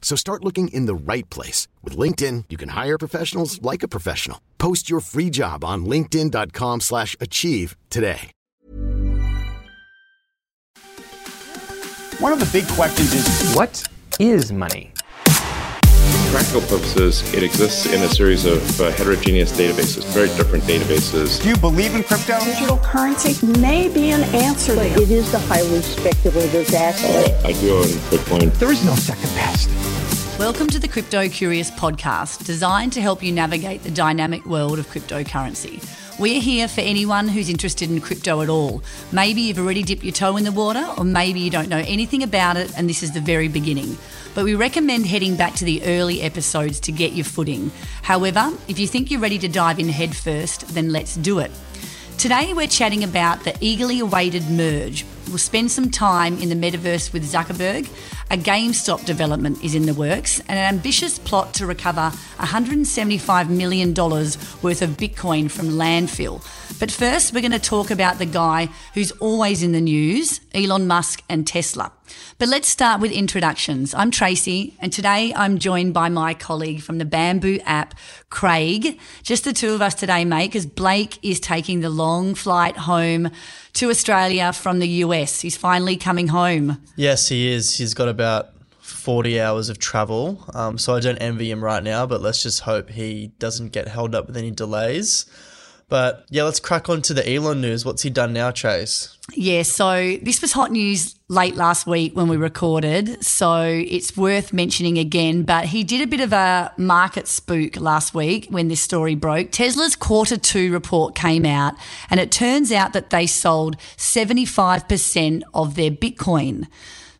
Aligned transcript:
So 0.00 0.16
start 0.16 0.42
looking 0.44 0.68
in 0.68 0.86
the 0.86 0.94
right 0.94 1.28
place. 1.28 1.68
With 1.82 1.98
LinkedIn, 1.98 2.44
you 2.48 2.56
can 2.56 2.70
hire 2.70 2.96
professionals 2.96 3.60
like 3.60 3.82
a 3.82 3.88
professional. 3.88 4.40
Post 4.56 4.88
your 4.88 5.00
free 5.00 5.28
job 5.28 5.62
on 5.64 5.84
linkedin.com 5.84 6.80
slash 6.80 7.16
achieve 7.20 7.76
today. 7.90 8.30
One 12.18 12.32
of 12.32 12.40
the 12.40 12.48
big 12.50 12.66
questions 12.68 13.12
is, 13.12 13.54
What 13.54 13.82
is 14.18 14.50
money? 14.50 14.92
Practical 16.36 16.60
purposes, 16.68 17.32
it 17.32 17.42
exists 17.42 17.86
in 17.86 18.02
a 18.02 18.08
series 18.10 18.44
of 18.44 18.78
uh, 18.78 18.90
heterogeneous 18.90 19.52
databases, 19.52 20.04
very 20.12 20.28
different 20.36 20.62
databases. 20.64 21.42
do 21.42 21.48
you 21.48 21.56
believe 21.56 21.94
in 21.94 22.02
crypto? 22.02 22.38
digital 22.40 22.76
currency 22.76 23.46
may 23.58 23.88
be 23.88 24.10
an 24.10 24.22
answer 24.34 24.76
But 24.76 24.84
it 25.00 25.10
is 25.10 25.32
the 25.32 25.38
highly 25.38 25.80
speculative 25.80 26.74
asset. 26.74 27.42
Uh, 27.42 27.48
I 27.48 27.52
do 27.52 27.78
own 27.78 27.84
Bitcoin. 28.12 28.52
There 28.58 28.70
is 28.70 28.84
no 28.84 28.94
second 28.96 29.30
best. 29.30 29.70
Welcome 30.38 30.66
to 30.66 30.78
the 30.78 30.88
Crypto 30.88 31.26
Curious 31.30 31.70
podcast, 31.70 32.44
designed 32.44 32.92
to 32.92 33.00
help 33.00 33.22
you 33.22 33.32
navigate 33.32 33.82
the 33.82 33.90
dynamic 33.90 34.44
world 34.44 34.78
of 34.78 34.86
cryptocurrency. 34.88 35.82
We're 36.18 36.40
here 36.40 36.66
for 36.66 36.80
anyone 36.80 37.28
who's 37.28 37.50
interested 37.50 37.90
in 37.90 38.00
crypto 38.00 38.40
at 38.40 38.48
all. 38.48 38.82
Maybe 39.12 39.42
you've 39.42 39.58
already 39.58 39.82
dipped 39.82 40.02
your 40.02 40.14
toe 40.14 40.38
in 40.38 40.44
the 40.44 40.52
water, 40.52 40.82
or 40.96 41.04
maybe 41.04 41.40
you 41.40 41.50
don't 41.50 41.68
know 41.68 41.84
anything 41.86 42.22
about 42.22 42.56
it 42.56 42.72
and 42.74 42.88
this 42.88 43.02
is 43.02 43.12
the 43.12 43.20
very 43.20 43.48
beginning. 43.48 43.98
But 44.34 44.44
we 44.44 44.54
recommend 44.54 45.04
heading 45.04 45.36
back 45.36 45.52
to 45.56 45.66
the 45.66 45.82
early 45.84 46.22
episodes 46.22 46.80
to 46.80 46.92
get 46.92 47.12
your 47.12 47.26
footing. 47.26 47.70
However, 48.00 48.50
if 48.66 48.78
you 48.78 48.86
think 48.86 49.10
you're 49.10 49.20
ready 49.20 49.38
to 49.40 49.48
dive 49.48 49.78
in 49.78 49.90
head 49.90 50.16
first, 50.16 50.66
then 50.68 50.90
let's 50.90 51.16
do 51.16 51.38
it. 51.38 51.50
Today, 52.18 52.54
we're 52.54 52.66
chatting 52.66 53.04
about 53.04 53.44
the 53.44 53.54
eagerly 53.60 54.00
awaited 54.00 54.48
merge. 54.48 55.04
We'll 55.28 55.36
spend 55.36 55.70
some 55.70 55.90
time 55.90 56.38
in 56.38 56.48
the 56.48 56.54
metaverse 56.54 57.12
with 57.12 57.30
Zuckerberg. 57.30 57.90
A 58.30 58.38
GameStop 58.38 59.04
development 59.04 59.62
is 59.62 59.74
in 59.74 59.84
the 59.84 59.92
works, 59.92 60.40
and 60.40 60.58
an 60.58 60.74
ambitious 60.74 61.18
plot 61.18 61.52
to 61.54 61.66
recover 61.66 62.10
$175 62.38 63.50
million 63.50 63.92
worth 63.92 64.80
of 64.80 64.90
Bitcoin 64.96 65.50
from 65.50 65.66
landfill. 65.66 66.42
But 66.78 66.90
first, 66.90 67.32
we're 67.32 67.40
going 67.40 67.52
to 67.52 67.58
talk 67.58 67.90
about 67.90 68.18
the 68.18 68.26
guy 68.26 68.68
who's 68.92 69.10
always 69.12 69.62
in 69.62 69.72
the 69.72 69.80
news 69.80 70.40
Elon 70.54 70.86
Musk 70.86 71.22
and 71.26 71.46
Tesla. 71.46 71.90
But 72.38 72.48
let's 72.48 72.68
start 72.68 73.00
with 73.00 73.12
introductions. 73.12 73.94
I'm 73.94 74.10
Tracy, 74.10 74.76
and 74.78 74.92
today 74.92 75.32
I'm 75.34 75.58
joined 75.58 75.94
by 75.94 76.10
my 76.10 76.34
colleague 76.34 76.82
from 76.82 76.98
the 76.98 77.06
Bamboo 77.06 77.60
app, 77.64 77.94
Craig. 78.28 78.98
Just 79.22 79.44
the 79.44 79.54
two 79.54 79.72
of 79.72 79.80
us 79.80 79.94
today, 79.94 80.26
mate, 80.26 80.48
because 80.48 80.66
Blake 80.66 81.18
is 81.24 81.40
taking 81.40 81.80
the 81.80 81.88
long 81.88 82.34
flight 82.34 82.76
home 82.76 83.30
to 83.72 83.88
Australia 83.88 84.52
from 84.52 84.78
the 84.78 84.88
US. 84.88 85.40
He's 85.40 85.56
finally 85.56 85.96
coming 85.96 86.28
home. 86.28 86.82
Yes, 86.94 87.28
he 87.28 87.48
is. 87.48 87.78
He's 87.78 87.94
got 87.94 88.08
about 88.08 88.50
40 88.80 89.40
hours 89.40 89.70
of 89.70 89.78
travel. 89.78 90.44
Um, 90.52 90.76
so 90.76 90.94
I 90.94 91.00
don't 91.00 91.18
envy 91.18 91.50
him 91.50 91.64
right 91.64 91.82
now, 91.82 92.04
but 92.04 92.20
let's 92.20 92.42
just 92.42 92.60
hope 92.60 92.90
he 92.90 93.28
doesn't 93.38 93.72
get 93.72 93.88
held 93.88 94.14
up 94.14 94.26
with 94.26 94.36
any 94.36 94.50
delays. 94.50 95.24
But 95.88 96.26
yeah, 96.30 96.42
let's 96.42 96.58
crack 96.58 96.88
on 96.88 97.00
to 97.02 97.14
the 97.14 97.28
Elon 97.32 97.60
news. 97.60 97.84
What's 97.84 98.02
he 98.02 98.10
done 98.10 98.32
now, 98.32 98.50
Chase? 98.50 99.16
Yeah, 99.34 99.62
so 99.62 100.16
this 100.20 100.42
was 100.42 100.52
hot 100.52 100.72
news 100.72 101.14
late 101.28 101.54
last 101.54 101.86
week 101.86 102.16
when 102.16 102.28
we 102.28 102.36
recorded, 102.36 103.24
so 103.24 103.62
it's 103.62 104.16
worth 104.16 104.52
mentioning 104.52 104.98
again. 104.98 105.42
But 105.42 105.66
he 105.66 105.84
did 105.84 106.02
a 106.02 106.06
bit 106.06 106.20
of 106.20 106.32
a 106.32 106.72
market 106.76 107.28
spook 107.28 107.76
last 107.76 108.14
week 108.14 108.48
when 108.50 108.66
this 108.68 108.80
story 108.80 109.14
broke. 109.14 109.52
Tesla's 109.52 109.94
quarter 109.94 110.36
two 110.36 110.72
report 110.72 111.14
came 111.14 111.46
out, 111.46 111.74
and 112.10 112.18
it 112.18 112.32
turns 112.32 112.72
out 112.72 112.92
that 112.92 113.10
they 113.10 113.26
sold 113.26 113.76
75% 113.96 115.42
of 115.54 115.76
their 115.76 115.90
Bitcoin. 115.90 116.66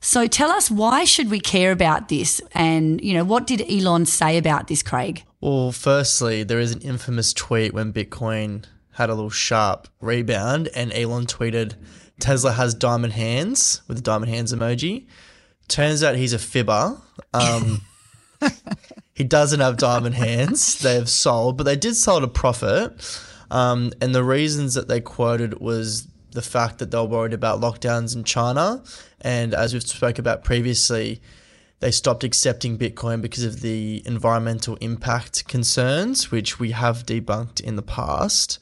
So 0.01 0.27
tell 0.29 0.51
us 0.51 0.71
why 0.71 1.05
should 1.05 1.31
we 1.31 1.41
care 1.41 1.73
about 1.73 2.09
this 2.09 2.41
and 2.53 3.01
you 3.01 3.13
know 3.15 3.25
what 3.25 3.45
did 3.45 3.69
Elon 3.69 4.07
say 4.07 4.39
about 4.39 4.69
this 4.69 4.81
Craig? 4.81 5.25
Well, 5.47 5.71
firstly, 5.71 6.43
there 6.43 6.59
is 6.59 6.73
an 6.73 6.81
infamous 6.81 7.33
tweet 7.33 7.73
when 7.73 7.93
Bitcoin 7.93 8.65
had 8.95 9.11
a 9.11 9.15
little 9.15 9.31
sharp 9.31 9.87
rebound, 10.01 10.69
and 10.75 10.93
Elon 10.93 11.27
tweeted, 11.27 11.75
Tesla 12.19 12.51
has 12.51 12.75
diamond 12.75 13.13
hands 13.13 13.83
with 13.87 13.97
the 13.97 14.03
diamond 14.03 14.33
hands 14.33 14.53
emoji. 14.53 15.07
Turns 15.69 16.03
out 16.03 16.17
he's 16.17 16.33
a 16.33 16.41
fibber. 16.41 17.01
Um, 17.33 17.83
he 19.15 19.23
doesn't 19.23 19.61
have 19.61 19.77
diamond 19.77 20.17
hands. 20.17 20.81
They 20.81 20.97
have 20.97 21.09
sold, 21.09 21.57
but 21.57 21.63
they 21.63 21.77
did 21.77 21.95
sell 21.95 22.17
at 22.17 22.25
a 22.25 22.29
profit. 22.29 23.23
Um, 23.49 23.93
and 24.01 24.13
the 24.13 24.25
reasons 24.25 24.75
that 24.75 24.89
they 24.89 25.01
quoted 25.01 25.61
was 25.61 26.09
the 26.33 26.43
fact 26.43 26.81
that 26.81 26.91
they 26.91 26.99
were 26.99 27.05
worried 27.05 27.35
about 27.35 27.61
lockdowns 27.61 28.17
in 28.17 28.25
China. 28.25 28.83
And 29.21 29.55
as 29.55 29.73
we've 29.73 29.83
spoke 29.85 30.19
about 30.19 30.43
previously, 30.43 31.23
they 31.81 31.91
stopped 31.91 32.25
accepting 32.25 32.79
Bitcoin 32.79 33.21
because 33.21 33.45
of 33.45 33.61
the 33.61 34.03
environmental 34.07 34.77
impact 34.77 35.47
concerns, 35.47 36.31
which 36.31 36.59
we 36.59 36.71
have 36.71 37.05
debunked 37.05 37.61
in 37.61 37.77
the 37.77 37.83
past. 37.83 38.59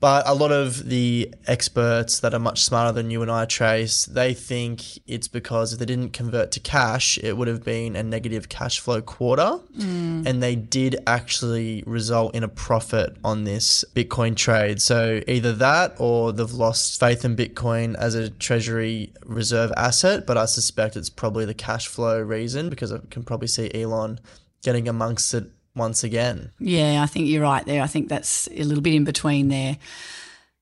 But 0.00 0.28
a 0.28 0.34
lot 0.34 0.52
of 0.52 0.88
the 0.90 1.34
experts 1.46 2.20
that 2.20 2.34
are 2.34 2.38
much 2.38 2.62
smarter 2.62 2.92
than 2.92 3.10
you 3.10 3.22
and 3.22 3.30
I, 3.30 3.46
Trace, 3.46 4.04
they 4.04 4.34
think 4.34 4.82
it's 5.06 5.28
because 5.28 5.72
if 5.72 5.78
they 5.78 5.86
didn't 5.86 6.12
convert 6.12 6.52
to 6.52 6.60
cash, 6.60 7.18
it 7.22 7.36
would 7.36 7.48
have 7.48 7.64
been 7.64 7.96
a 7.96 8.02
negative 8.02 8.48
cash 8.48 8.80
flow 8.80 9.00
quarter. 9.00 9.60
Mm. 9.78 10.26
And 10.26 10.42
they 10.42 10.56
did 10.56 10.96
actually 11.06 11.84
result 11.86 12.34
in 12.34 12.42
a 12.42 12.48
profit 12.48 13.16
on 13.24 13.44
this 13.44 13.84
Bitcoin 13.94 14.36
trade. 14.36 14.82
So 14.82 15.22
either 15.26 15.52
that 15.54 15.94
or 15.98 16.32
they've 16.32 16.52
lost 16.52 17.00
faith 17.00 17.24
in 17.24 17.34
Bitcoin 17.34 17.94
as 17.94 18.14
a 18.14 18.28
treasury 18.28 19.12
reserve 19.24 19.72
asset. 19.76 20.26
But 20.26 20.36
I 20.36 20.44
suspect 20.44 20.96
it's 20.96 21.08
probably 21.08 21.46
the 21.46 21.54
cash 21.54 21.86
flow 21.86 22.20
reason 22.20 22.68
because 22.68 22.92
I 22.92 22.98
can 23.10 23.22
probably 23.22 23.48
see 23.48 23.70
Elon 23.74 24.20
getting 24.62 24.88
amongst 24.88 25.32
it 25.34 25.50
once 25.74 26.04
again. 26.04 26.50
Yeah, 26.58 27.02
I 27.02 27.06
think 27.06 27.28
you're 27.28 27.42
right 27.42 27.64
there. 27.64 27.82
I 27.82 27.86
think 27.86 28.08
that's 28.08 28.48
a 28.48 28.64
little 28.64 28.82
bit 28.82 28.94
in 28.94 29.04
between 29.04 29.48
there. 29.48 29.78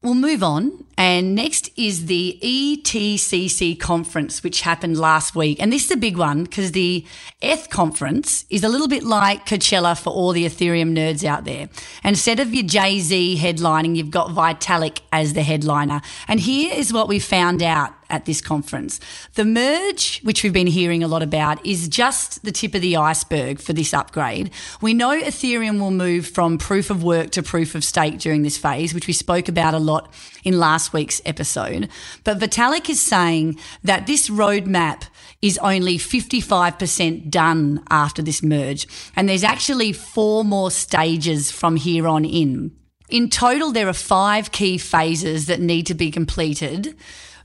We'll 0.03 0.15
move 0.15 0.43
on. 0.43 0.85
And 0.99 1.37
next 1.37 1.71
is 1.77 2.07
the 2.07 2.37
EthCC 2.43 3.79
conference, 3.79 4.43
which 4.43 4.63
happened 4.63 4.99
last 4.99 5.37
week. 5.37 5.63
And 5.63 5.73
this 5.73 5.85
is 5.85 5.91
a 5.93 5.97
big 5.97 6.17
one 6.17 6.43
because 6.43 6.73
the 6.73 7.07
ETH 7.41 7.71
conference 7.71 8.45
is 8.51 8.65
a 8.65 8.69
little 8.69 8.89
bit 8.89 9.05
like 9.05 9.47
Coachella 9.47 9.97
for 9.97 10.11
all 10.11 10.33
the 10.33 10.45
Ethereum 10.45 10.93
nerds 10.93 11.23
out 11.23 11.45
there. 11.45 11.69
Instead 12.03 12.41
of 12.41 12.53
your 12.53 12.65
Jay 12.65 12.99
Z 12.99 13.39
headlining, 13.41 13.95
you've 13.95 14.11
got 14.11 14.31
Vitalik 14.31 15.03
as 15.13 15.35
the 15.35 15.45
headliner. 15.45 16.01
And 16.27 16.41
here 16.41 16.75
is 16.75 16.93
what 16.93 17.07
we 17.07 17.21
found 17.21 17.63
out 17.63 17.95
at 18.13 18.27
this 18.27 18.41
conference. 18.41 19.01
The 19.35 19.45
merge, 19.45 20.21
which 20.21 20.43
we've 20.45 20.53
been 20.53 20.69
hearing 20.69 21.03
a 21.03 21.09
lot 21.09 21.23
about, 21.23 21.65
is 21.67 21.89
just 21.89 22.45
the 22.45 22.53
tip 22.53 22.75
of 22.75 22.83
the 22.83 22.97
iceberg 22.97 23.59
for 23.59 23.73
this 23.73 23.93
upgrade. 23.93 24.51
We 24.81 24.95
know 24.95 25.21
Ethereum 25.21 25.81
will 25.81 25.91
move 25.91 26.27
from 26.27 26.59
proof 26.59 26.91
of 26.91 27.03
work 27.03 27.31
to 27.31 27.43
proof 27.43 27.75
of 27.75 27.83
stake 27.83 28.19
during 28.19 28.43
this 28.43 28.59
phase, 28.59 28.95
which 28.95 29.07
we 29.07 29.13
spoke 29.15 29.49
about 29.49 29.75
a 29.75 29.79
lot 29.79 30.13
in 30.45 30.59
last 30.59 30.93
week's 30.93 31.21
episode. 31.25 31.89
But 32.23 32.39
Vitalik 32.39 32.89
is 32.89 33.01
saying 33.01 33.59
that 33.83 34.07
this 34.07 34.29
roadmap 34.29 35.05
is 35.41 35.59
only 35.59 35.99
55% 35.99 37.31
done 37.31 37.83
after 37.91 38.23
this 38.23 38.43
merge. 38.43 38.87
And 39.17 39.29
there's 39.29 39.43
actually 39.43 39.93
four 39.93 40.45
more 40.45 40.71
stages 40.71 41.51
from 41.51 41.77
here 41.77 42.07
on 42.07 42.25
in. 42.25 42.77
In 43.09 43.29
total, 43.29 43.73
there 43.73 43.89
are 43.89 43.93
five 43.93 44.53
key 44.53 44.79
phases 44.79 45.47
that 45.47 45.61
need 45.61 45.87
to 45.87 45.95
be 45.95 46.11
completed 46.11 46.97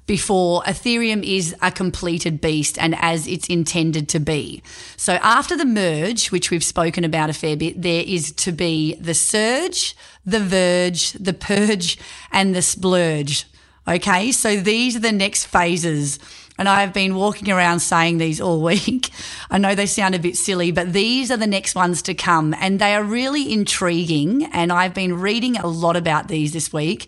before 0.08 0.64
Ethereum 0.64 1.22
is 1.24 1.54
a 1.62 1.70
completed 1.70 2.42
beast 2.42 2.78
and 2.80 2.96
as 3.00 3.28
it's 3.28 3.48
intended 3.48 4.10
to 4.10 4.20
be. 4.20 4.64
So 4.96 5.16
after 5.16 5.56
the 5.56 5.66
merge, 5.66 6.32
which 6.32 6.50
we've 6.50 6.64
spoken 6.64 7.04
about 7.04 7.30
a 7.30 7.34
fair 7.34 7.58
bit, 7.58 7.82
there 7.82 8.04
is 8.08 8.32
to 8.32 8.52
be 8.52 8.96
the 8.96 9.14
surge, 9.14 9.96
the 10.26 10.40
verge, 10.40 11.12
the 11.12 11.34
purge, 11.34 12.00
and 12.32 12.56
the 12.56 12.62
splurge. 12.62 13.46
Okay, 13.88 14.32
so 14.32 14.58
these 14.58 14.96
are 14.96 15.02
the 15.02 15.12
next 15.12 15.46
phases. 15.46 16.20
And 16.58 16.68
I 16.68 16.82
have 16.82 16.94
been 16.94 17.16
walking 17.16 17.52
around 17.52 17.82
saying 17.82 18.18
these 18.18 18.42
all 18.42 18.62
week. 18.64 19.12
I 19.52 19.58
know 19.58 19.76
they 19.76 19.86
sound 19.86 20.16
a 20.16 20.20
bit 20.20 20.38
silly, 20.38 20.72
but 20.72 20.92
these 20.94 21.32
are 21.32 21.38
the 21.38 21.48
next 21.48 21.76
ones 21.76 22.02
to 22.04 22.14
come. 22.14 22.54
And 22.56 22.80
they 22.80 22.96
are 22.96 23.04
really 23.04 23.52
intriguing. 23.52 24.46
And 24.46 24.72
I've 24.72 24.94
been 24.94 25.20
reading 25.20 25.58
a 25.58 25.68
lot 25.68 25.96
about 25.96 26.28
these 26.28 26.54
this 26.54 26.74
week 26.74 27.08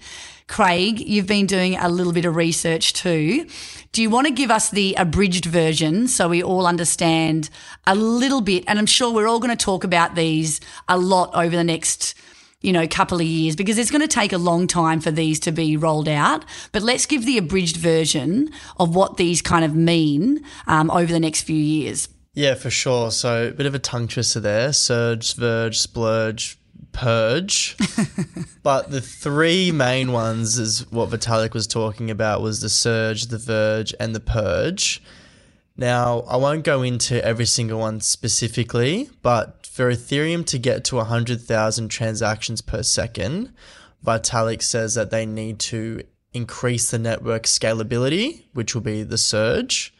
Craig, 0.50 1.00
you've 1.00 1.28
been 1.28 1.46
doing 1.46 1.76
a 1.76 1.88
little 1.88 2.12
bit 2.12 2.26
of 2.26 2.36
research 2.36 2.94
too. 2.94 3.48
Do 3.92 4.02
you 4.02 4.10
want 4.10 4.26
to 4.26 4.34
give 4.34 4.50
us 4.50 4.72
the 4.72 4.96
abridged 4.98 5.46
version 5.46 6.08
so 6.08 6.28
we 6.28 6.42
all 6.42 6.66
understand 6.66 7.52
a 7.86 7.94
little 7.94 8.42
bit? 8.42 8.64
And 8.68 8.80
I'm 8.80 8.88
sure 8.88 9.14
we're 9.14 9.28
all 9.28 9.40
going 9.40 9.56
to 9.56 9.66
talk 9.66 9.84
about 9.84 10.16
these 10.16 10.60
a 10.88 10.98
lot 10.98 11.30
over 11.36 11.56
the 11.56 11.64
next 11.64 12.16
you 12.62 12.74
know, 12.74 12.86
couple 12.88 13.20
of 13.20 13.26
years 13.26 13.56
because 13.56 13.78
it's 13.78 13.92
going 13.92 14.02
to 14.02 14.08
take 14.08 14.34
a 14.34 14.38
long 14.38 14.68
time 14.68 15.00
for 15.00 15.12
these 15.12 15.40
to 15.42 15.52
be 15.52 15.78
rolled 15.78 16.10
out. 16.10 16.44
But 16.72 16.82
let's 16.82 17.06
give 17.06 17.26
the 17.26 17.38
abridged 17.38 17.78
version 17.78 18.50
of 18.78 18.94
what 18.96 19.18
these 19.18 19.42
kind 19.42 19.64
of 19.64 19.76
mean 19.76 20.44
um, 20.68 20.92
over 20.92 21.14
the 21.14 21.22
next 21.22 21.44
few 21.44 21.56
years. 21.56 22.10
Yeah, 22.34 22.56
for 22.56 22.70
sure. 22.70 23.12
So 23.12 23.48
a 23.48 23.52
bit 23.52 23.66
of 23.66 23.76
a 23.76 23.80
tongue 23.80 24.08
twister 24.08 24.40
there. 24.40 24.74
Surge, 24.74 25.36
verge, 25.36 25.80
splurge, 25.80 26.59
purge. 26.92 27.78
but 28.64 28.92
the 28.92 29.02
three 29.02 29.72
main 29.72 30.12
ones 30.12 30.58
is 30.58 30.90
what 30.92 31.10
Vitalik 31.10 31.54
was 31.54 31.68
talking 31.68 32.12
about 32.12 32.42
was 32.42 32.62
the 32.62 32.70
surge, 32.70 33.28
the 33.28 33.38
verge, 33.38 33.94
and 34.00 34.16
the 34.16 34.20
purge. 34.20 35.02
Now, 35.78 36.22
I 36.28 36.36
won't 36.36 36.66
go 36.66 36.82
into 36.82 37.24
every 37.24 37.46
single 37.46 37.80
one 37.80 38.02
specifically, 38.02 39.10
but 39.22 39.66
for 39.66 39.90
Ethereum 39.90 40.46
to 40.48 40.58
get 40.58 40.84
to 40.86 40.98
100,000 40.98 41.88
transactions 41.88 42.62
per 42.62 42.84
second, 42.84 43.54
Vitalik 44.06 44.62
says 44.62 44.96
that 44.96 45.10
they 45.10 45.26
need 45.26 45.60
to 45.60 46.04
increase 46.34 46.92
the 46.92 47.00
network 47.00 47.44
scalability, 47.44 48.44
which 48.54 48.76
will 48.76 48.82
be 48.82 49.04
the 49.04 49.18
surge. 49.18 49.94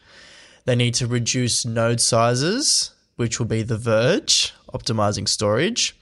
They 0.64 0.76
need 0.76 0.94
to 0.94 1.06
reduce 1.06 1.64
node 1.64 2.00
sizes, 2.00 2.92
which 3.16 3.38
will 3.38 3.46
be 3.46 3.62
the 3.62 3.78
verge, 3.78 4.52
optimizing 4.72 5.28
storage. 5.28 5.96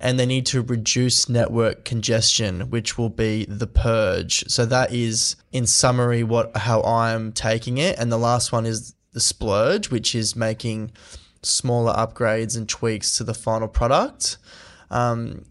And 0.00 0.18
they 0.18 0.26
need 0.26 0.46
to 0.46 0.60
reduce 0.62 1.28
network 1.28 1.84
congestion, 1.84 2.70
which 2.70 2.98
will 2.98 3.10
be 3.10 3.44
the 3.46 3.66
purge. 3.66 4.44
So 4.48 4.66
that 4.66 4.92
is, 4.92 5.36
in 5.52 5.66
summary, 5.66 6.22
what 6.22 6.56
how 6.56 6.82
I'm 6.82 7.32
taking 7.32 7.78
it. 7.78 7.98
And 7.98 8.10
the 8.10 8.18
last 8.18 8.52
one 8.52 8.66
is 8.66 8.94
the 9.12 9.20
splurge, 9.20 9.90
which 9.90 10.14
is 10.14 10.36
making 10.36 10.92
smaller 11.42 11.92
upgrades 11.94 12.56
and 12.56 12.68
tweaks 12.68 13.16
to 13.18 13.24
the 13.24 13.34
final 13.34 13.68
product. 13.68 14.38
Um, 14.90 15.44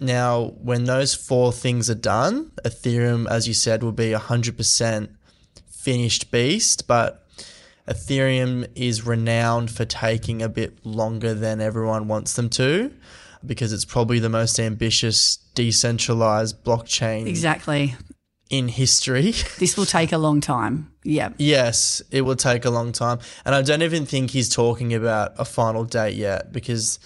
now, 0.00 0.54
when 0.62 0.84
those 0.84 1.14
four 1.14 1.52
things 1.52 1.90
are 1.90 1.94
done, 1.94 2.52
Ethereum, 2.64 3.28
as 3.28 3.48
you 3.48 3.54
said, 3.54 3.82
will 3.82 3.92
be 3.92 4.10
100% 4.10 5.08
finished 5.68 6.30
beast, 6.30 6.86
but 6.86 7.26
Ethereum 7.88 8.68
is 8.74 9.06
renowned 9.06 9.70
for 9.70 9.84
taking 9.84 10.42
a 10.42 10.48
bit 10.48 10.84
longer 10.84 11.34
than 11.34 11.60
everyone 11.60 12.06
wants 12.06 12.34
them 12.34 12.48
to 12.50 12.92
because 13.44 13.72
it's 13.72 13.84
probably 13.84 14.18
the 14.18 14.28
most 14.28 14.58
ambitious 14.60 15.36
decentralized 15.54 16.62
blockchain 16.64 17.26
Exactly. 17.26 17.94
in 18.50 18.68
history. 18.68 19.32
This 19.58 19.76
will 19.76 19.86
take 19.86 20.12
a 20.12 20.18
long 20.18 20.40
time. 20.40 20.92
Yeah. 21.04 21.30
yes, 21.38 22.02
it 22.10 22.22
will 22.22 22.36
take 22.36 22.64
a 22.64 22.70
long 22.70 22.92
time. 22.92 23.18
And 23.44 23.54
I 23.54 23.62
don't 23.62 23.82
even 23.82 24.04
think 24.06 24.30
he's 24.32 24.48
talking 24.48 24.92
about 24.94 25.32
a 25.38 25.44
final 25.44 25.84
date 25.84 26.16
yet 26.16 26.52
because 26.52 26.98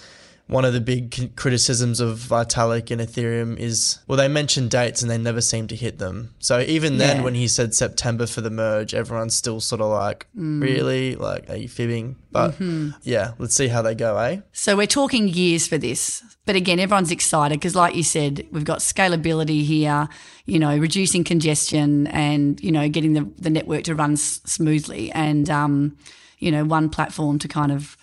one 0.53 0.65
of 0.65 0.73
the 0.73 0.81
big 0.81 1.35
criticisms 1.37 1.99
of 2.01 2.19
Vitalik 2.19 2.91
and 2.91 3.01
Ethereum 3.01 3.59
is 3.59 3.99
well, 4.07 4.17
they 4.19 4.29
mention 4.29 4.69
dates 4.69 5.03
and 5.03 5.11
they 5.11 5.19
never 5.19 5.41
seem 5.41 5.67
to 5.69 5.77
hit 5.77 5.99
them. 5.99 6.35
So 6.39 6.61
even 6.61 6.99
then, 6.99 7.19
Yeah. 7.19 7.23
when 7.25 7.35
he 7.35 7.49
said 7.49 7.75
September 7.75 8.27
for 8.27 8.41
the 8.43 8.51
merge, 8.51 8.95
everyone's 8.95 9.35
still 9.35 9.61
sort 9.61 9.81
of 9.81 9.91
like, 9.91 10.27
really? 10.35 11.17
Like, 11.17 11.49
are 11.51 11.57
you 11.57 11.69
fibbing? 11.69 12.17
But 12.31 12.55
yeah, 13.03 13.33
let's 13.39 13.55
see 13.55 13.69
how 13.69 13.83
they 13.83 13.95
go, 13.95 14.17
eh? 14.19 14.41
So 14.53 14.77
we're 14.77 14.87
talking 14.87 15.29
years 15.29 15.67
for 15.67 15.79
this. 15.79 16.23
But 16.45 16.57
again, 16.57 16.81
everyone's 16.81 17.11
excited 17.13 17.59
because, 17.61 17.75
like 17.77 17.95
you 17.95 18.03
said, 18.03 18.47
we've 18.51 18.65
got 18.65 18.79
scalability 18.81 19.65
here, 19.65 20.09
you 20.45 20.59
know, 20.59 20.77
reducing 20.77 21.23
congestion 21.25 22.07
and, 22.09 22.61
you 22.61 22.73
know, 22.73 22.89
getting 22.89 23.13
the, 23.13 23.31
the 23.39 23.51
network 23.51 23.85
to 23.85 23.95
run 23.95 24.13
s- 24.15 24.41
smoothly 24.45 25.13
and, 25.13 25.49
um, 25.49 25.97
you 26.39 26.51
know, 26.51 26.65
one 26.65 26.89
platform 26.91 27.39
to 27.39 27.47
kind 27.49 27.71
of 27.71 27.97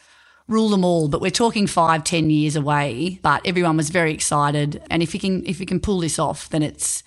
rule 0.49 0.67
them 0.67 0.83
all. 0.83 1.07
But 1.07 1.21
we're 1.21 1.31
talking 1.31 1.67
five, 1.67 2.03
ten 2.03 2.29
years 2.29 2.57
away. 2.57 3.19
But 3.21 3.41
everyone 3.45 3.77
was 3.77 3.89
very 3.89 4.13
excited. 4.13 4.81
And 4.89 5.01
if 5.01 5.13
you 5.13 5.19
can, 5.19 5.45
if 5.45 5.61
you 5.61 5.65
can 5.65 5.79
pull 5.79 5.99
this 5.99 6.19
off, 6.19 6.49
then 6.49 6.63
it's, 6.63 7.03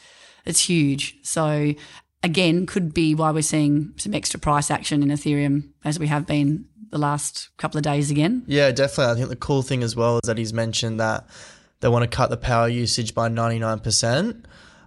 it's 0.47 0.61
huge. 0.61 1.17
So 1.23 1.75
again, 2.23 2.65
could 2.67 2.95
be 2.95 3.15
why 3.15 3.31
we're 3.31 3.43
seeing 3.43 3.93
some 3.97 4.15
extra 4.15 4.41
price 4.41 4.71
action 4.71 5.03
in 5.03 5.09
Ethereum 5.09 5.69
as 5.85 5.99
we 5.99 6.07
have 6.07 6.27
been 6.27 6.67
the 6.91 6.99
last 6.99 7.49
couple 7.57 7.79
of 7.79 7.85
days 7.85 8.11
again. 8.11 8.45
Yeah, 8.47 8.71
definitely. 8.71 9.13
I 9.13 9.17
think 9.17 9.29
the 9.31 9.37
cool 9.37 9.63
thing 9.63 9.83
as 9.83 9.97
well 9.97 10.17
is 10.17 10.27
that 10.27 10.39
he's 10.39 10.53
mentioned 10.53 11.01
that 11.01 11.27
they 11.81 11.89
want 11.89 12.09
to 12.09 12.17
cut 12.17 12.31
the 12.31 12.37
power 12.37 12.69
usage 12.69 13.15
by 13.15 13.29
99%. 13.29 14.45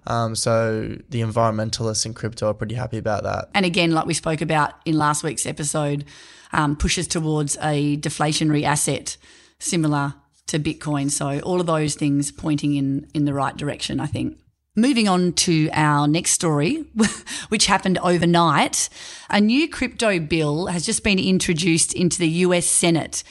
Um, 0.07 0.35
so 0.35 0.97
the 1.09 1.21
environmentalists 1.21 2.05
in 2.05 2.13
crypto 2.13 2.47
are 2.47 2.53
pretty 2.53 2.75
happy 2.75 2.97
about 2.97 3.23
that. 3.23 3.49
And 3.53 3.65
again, 3.65 3.91
like 3.91 4.05
we 4.05 4.13
spoke 4.13 4.41
about 4.41 4.73
in 4.85 4.97
last 4.97 5.23
week's 5.23 5.45
episode, 5.45 6.05
um, 6.53 6.75
pushes 6.75 7.07
towards 7.07 7.57
a 7.61 7.97
deflationary 7.97 8.63
asset 8.63 9.17
similar 9.59 10.15
to 10.47 10.59
Bitcoin. 10.59 11.09
So 11.09 11.39
all 11.39 11.59
of 11.59 11.65
those 11.65 11.95
things 11.95 12.31
pointing 12.31 12.75
in 12.75 13.07
in 13.13 13.25
the 13.25 13.33
right 13.33 13.55
direction, 13.55 13.99
I 13.99 14.05
think. 14.05 14.37
Moving 14.77 15.07
on 15.07 15.31
to 15.33 15.69
our 15.71 16.05
next 16.05 16.31
story, 16.31 16.85
which 17.47 17.67
happened 17.67 17.97
overnight, 17.99 18.89
a 19.29 19.39
new 19.39 19.69
crypto 19.69 20.19
bill 20.19 20.67
has 20.67 20.85
just 20.85 21.01
been 21.01 21.17
introduced 21.17 21.93
into 21.93 22.19
the 22.19 22.27
US 22.27 22.65
Senate. 22.65 23.23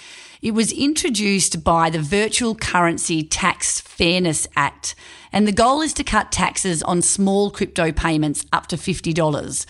It 0.44 0.52
was 0.52 0.73
introduced 0.73 1.64
by 1.64 1.88
the 1.88 2.02
Virtual 2.02 2.55
Currency 2.55 3.23
Tax 3.23 3.81
Fairness 3.81 4.46
Act, 4.55 4.94
and 5.32 5.49
the 5.49 5.52
goal 5.52 5.81
is 5.81 5.94
to 5.94 6.05
cut 6.05 6.31
taxes 6.31 6.82
on 6.82 7.00
small 7.00 7.50
crypto 7.50 7.93
payments 7.93 8.44
up 8.52 8.67
to 8.67 8.76
$50. 8.76 9.64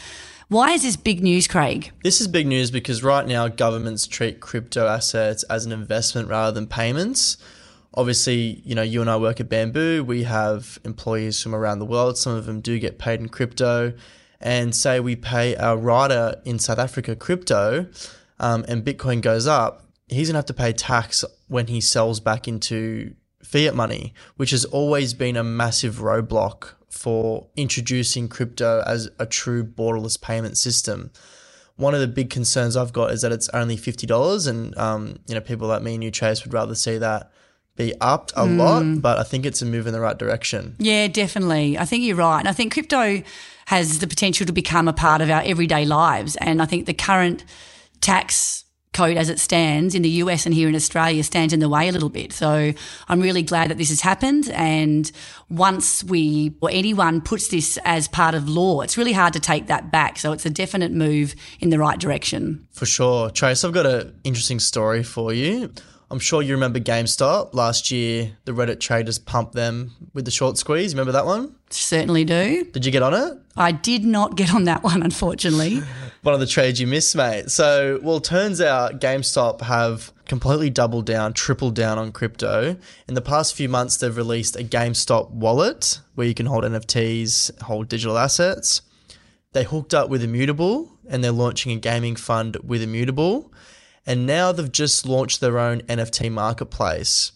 Why 0.48 0.72
is 0.72 0.82
this 0.82 0.96
big 0.96 1.22
news, 1.22 1.46
Craig? 1.46 1.92
This 2.02 2.20
is 2.20 2.26
big 2.26 2.48
news 2.48 2.72
because 2.72 3.04
right 3.04 3.24
now 3.24 3.46
governments 3.46 4.08
treat 4.08 4.40
crypto 4.40 4.88
assets 4.88 5.44
as 5.44 5.64
an 5.64 5.70
investment 5.70 6.28
rather 6.28 6.50
than 6.50 6.66
payments. 6.66 7.36
Obviously, 7.94 8.60
you 8.64 8.74
know, 8.74 8.82
you 8.82 9.00
and 9.00 9.08
I 9.08 9.16
work 9.16 9.38
at 9.38 9.48
Bamboo. 9.48 10.02
We 10.02 10.24
have 10.24 10.80
employees 10.84 11.40
from 11.40 11.54
around 11.54 11.78
the 11.78 11.86
world. 11.86 12.18
Some 12.18 12.34
of 12.34 12.46
them 12.46 12.60
do 12.60 12.80
get 12.80 12.98
paid 12.98 13.20
in 13.20 13.28
crypto. 13.28 13.92
And 14.40 14.74
say 14.74 14.98
we 14.98 15.14
pay 15.14 15.54
our 15.54 15.76
rider 15.76 16.42
in 16.44 16.58
South 16.58 16.80
Africa 16.80 17.14
crypto 17.14 17.86
um, 18.40 18.64
and 18.66 18.84
Bitcoin 18.84 19.22
goes 19.22 19.46
up, 19.46 19.84
he's 20.14 20.28
going 20.28 20.34
to 20.34 20.38
have 20.38 20.46
to 20.46 20.54
pay 20.54 20.72
tax 20.72 21.24
when 21.48 21.66
he 21.66 21.80
sells 21.80 22.20
back 22.20 22.48
into 22.48 23.14
fiat 23.42 23.74
money, 23.74 24.14
which 24.36 24.50
has 24.50 24.64
always 24.64 25.14
been 25.14 25.36
a 25.36 25.44
massive 25.44 25.96
roadblock 25.96 26.70
for 26.88 27.46
introducing 27.56 28.28
crypto 28.28 28.82
as 28.86 29.10
a 29.18 29.26
true 29.26 29.64
borderless 29.64 30.20
payment 30.20 30.56
system. 30.56 31.10
One 31.76 31.94
of 31.94 32.00
the 32.00 32.06
big 32.06 32.30
concerns 32.30 32.76
I've 32.76 32.92
got 32.92 33.10
is 33.10 33.22
that 33.22 33.32
it's 33.32 33.48
only 33.48 33.76
fifty 33.76 34.06
dollars, 34.06 34.46
and 34.46 34.76
um, 34.78 35.18
you 35.26 35.34
know 35.34 35.40
people 35.40 35.66
like 35.66 35.82
me 35.82 35.94
and 35.94 36.04
you, 36.04 36.10
Chase, 36.12 36.44
would 36.44 36.54
rather 36.54 36.74
see 36.76 36.98
that 36.98 37.32
be 37.76 37.92
upped 38.00 38.32
a 38.36 38.46
lot. 38.46 39.02
But 39.02 39.18
I 39.18 39.24
think 39.24 39.44
it's 39.44 39.60
a 39.60 39.66
move 39.66 39.88
in 39.88 39.92
the 39.92 40.00
right 40.00 40.16
direction. 40.16 40.76
Yeah, 40.78 41.08
definitely. 41.08 41.76
I 41.76 41.84
think 41.84 42.04
you're 42.04 42.16
right. 42.16 42.38
And 42.38 42.48
I 42.48 42.52
think 42.52 42.72
crypto 42.72 43.22
has 43.66 43.98
the 43.98 44.06
potential 44.06 44.46
to 44.46 44.52
become 44.52 44.86
a 44.86 44.92
part 44.92 45.20
of 45.20 45.30
our 45.30 45.42
everyday 45.44 45.84
lives. 45.84 46.36
And 46.36 46.62
I 46.62 46.66
think 46.66 46.86
the 46.86 46.94
current 46.94 47.44
tax 48.00 48.63
code 48.94 49.16
as 49.16 49.28
it 49.28 49.38
stands 49.38 49.94
in 49.94 50.02
the 50.02 50.08
US 50.08 50.46
and 50.46 50.54
here 50.54 50.68
in 50.68 50.74
Australia 50.74 51.22
stands 51.22 51.52
in 51.52 51.60
the 51.60 51.68
way 51.68 51.88
a 51.88 51.92
little 51.92 52.08
bit. 52.08 52.32
So 52.32 52.72
I'm 53.08 53.20
really 53.20 53.42
glad 53.42 53.70
that 53.70 53.78
this 53.78 53.90
has 53.90 54.00
happened. 54.00 54.48
And 54.50 55.10
once 55.50 56.02
we 56.04 56.54
or 56.60 56.70
anyone 56.72 57.20
puts 57.20 57.48
this 57.48 57.78
as 57.84 58.08
part 58.08 58.34
of 58.34 58.48
law, 58.48 58.80
it's 58.80 58.96
really 58.96 59.12
hard 59.12 59.32
to 59.34 59.40
take 59.40 59.66
that 59.66 59.90
back. 59.90 60.18
So 60.18 60.32
it's 60.32 60.46
a 60.46 60.50
definite 60.50 60.92
move 60.92 61.34
in 61.60 61.70
the 61.70 61.78
right 61.78 61.98
direction. 61.98 62.66
For 62.72 62.86
sure. 62.86 63.30
Trace, 63.30 63.64
I've 63.64 63.72
got 63.74 63.86
an 63.86 64.18
interesting 64.24 64.60
story 64.60 65.02
for 65.02 65.32
you. 65.32 65.72
I'm 66.10 66.18
sure 66.20 66.42
you 66.42 66.54
remember 66.54 66.78
GameStop. 66.78 67.54
Last 67.54 67.90
year, 67.90 68.36
the 68.44 68.52
Reddit 68.52 68.78
traders 68.78 69.18
pumped 69.18 69.54
them 69.54 69.92
with 70.12 70.24
the 70.24 70.30
short 70.30 70.58
squeeze. 70.58 70.94
Remember 70.94 71.12
that 71.12 71.26
one? 71.26 71.56
Certainly 71.70 72.24
do. 72.26 72.64
Did 72.66 72.86
you 72.86 72.92
get 72.92 73.02
on 73.02 73.14
it? 73.14 73.38
I 73.56 73.72
did 73.72 74.04
not 74.04 74.36
get 74.36 74.54
on 74.54 74.64
that 74.64 74.84
one, 74.84 75.02
unfortunately. 75.02 75.82
One 76.24 76.32
of 76.32 76.40
the 76.40 76.46
trades 76.46 76.80
you 76.80 76.86
missed, 76.86 77.14
mate. 77.14 77.50
So, 77.50 78.00
well, 78.02 78.18
turns 78.18 78.58
out 78.58 78.98
GameStop 78.98 79.60
have 79.60 80.10
completely 80.24 80.70
doubled 80.70 81.04
down, 81.04 81.34
tripled 81.34 81.74
down 81.74 81.98
on 81.98 82.12
crypto. 82.12 82.78
In 83.06 83.12
the 83.12 83.20
past 83.20 83.54
few 83.54 83.68
months, 83.68 83.98
they've 83.98 84.16
released 84.16 84.56
a 84.56 84.64
GameStop 84.64 85.32
wallet 85.32 86.00
where 86.14 86.26
you 86.26 86.32
can 86.32 86.46
hold 86.46 86.64
NFTs, 86.64 87.60
hold 87.64 87.88
digital 87.88 88.16
assets. 88.16 88.80
They 89.52 89.64
hooked 89.64 89.92
up 89.92 90.08
with 90.08 90.22
Immutable 90.22 90.90
and 91.06 91.22
they're 91.22 91.30
launching 91.30 91.72
a 91.72 91.76
gaming 91.76 92.16
fund 92.16 92.56
with 92.64 92.80
Immutable. 92.80 93.52
And 94.06 94.24
now 94.24 94.50
they've 94.50 94.72
just 94.72 95.04
launched 95.04 95.42
their 95.42 95.58
own 95.58 95.82
NFT 95.82 96.32
marketplace. 96.32 97.32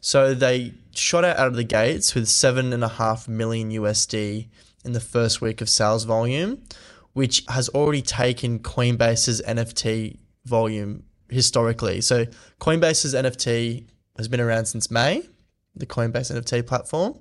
So 0.00 0.32
they 0.32 0.72
shot 0.94 1.26
out 1.26 1.36
out 1.36 1.48
of 1.48 1.56
the 1.56 1.64
gates 1.64 2.14
with 2.14 2.26
seven 2.26 2.72
and 2.72 2.84
a 2.84 2.88
half 2.88 3.28
million 3.28 3.70
USD 3.70 4.48
in 4.82 4.92
the 4.92 5.00
first 5.00 5.40
week 5.42 5.60
of 5.60 5.68
sales 5.68 6.04
volume, 6.04 6.62
which 7.20 7.44
has 7.50 7.68
already 7.68 8.00
taken 8.00 8.58
Coinbase's 8.60 9.42
NFT 9.46 10.16
volume 10.46 11.02
historically. 11.28 12.00
So 12.00 12.24
Coinbase's 12.58 13.14
NFT 13.14 13.84
has 14.16 14.26
been 14.26 14.40
around 14.40 14.64
since 14.64 14.90
May, 14.90 15.28
the 15.76 15.84
Coinbase 15.84 16.34
NFT 16.34 16.66
platform, 16.66 17.18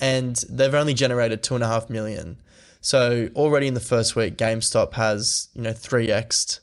and 0.00 0.34
they've 0.48 0.72
only 0.72 0.94
generated 0.94 1.42
two 1.42 1.54
and 1.56 1.62
a 1.62 1.66
half 1.66 1.90
million. 1.90 2.40
So 2.80 3.28
already 3.36 3.66
in 3.66 3.74
the 3.74 3.80
first 3.80 4.16
week, 4.16 4.38
GameStop 4.38 4.94
has 4.94 5.48
you 5.52 5.60
know 5.60 5.74
three 5.74 6.06
xed 6.06 6.60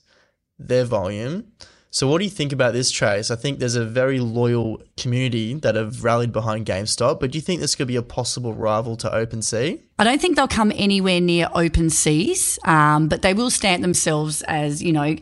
their 0.57 0.83
volume. 0.83 1.51
So 1.93 2.07
what 2.07 2.19
do 2.19 2.23
you 2.23 2.29
think 2.31 2.53
about 2.53 2.71
this, 2.71 2.89
Trace? 2.89 3.29
I 3.29 3.35
think 3.35 3.59
there's 3.59 3.75
a 3.75 3.83
very 3.83 4.21
loyal 4.21 4.81
community 4.95 5.55
that 5.55 5.75
have 5.75 6.05
rallied 6.05 6.31
behind 6.31 6.65
GameStop, 6.65 7.19
but 7.19 7.31
do 7.31 7.37
you 7.37 7.41
think 7.41 7.59
this 7.59 7.75
could 7.75 7.89
be 7.89 7.97
a 7.97 8.01
possible 8.01 8.53
rival 8.53 8.95
to 8.95 9.09
OpenSea? 9.09 9.77
I 9.99 10.03
don't 10.05 10.21
think 10.21 10.37
they'll 10.37 10.47
come 10.47 10.71
anywhere 10.73 11.19
near 11.19 11.49
open 11.53 11.89
seas, 11.89 12.57
um, 12.63 13.09
but 13.09 13.23
they 13.23 13.33
will 13.33 13.49
stamp 13.49 13.81
themselves 13.81 14.41
as, 14.43 14.81
you 14.81 14.93
know, 14.93 15.17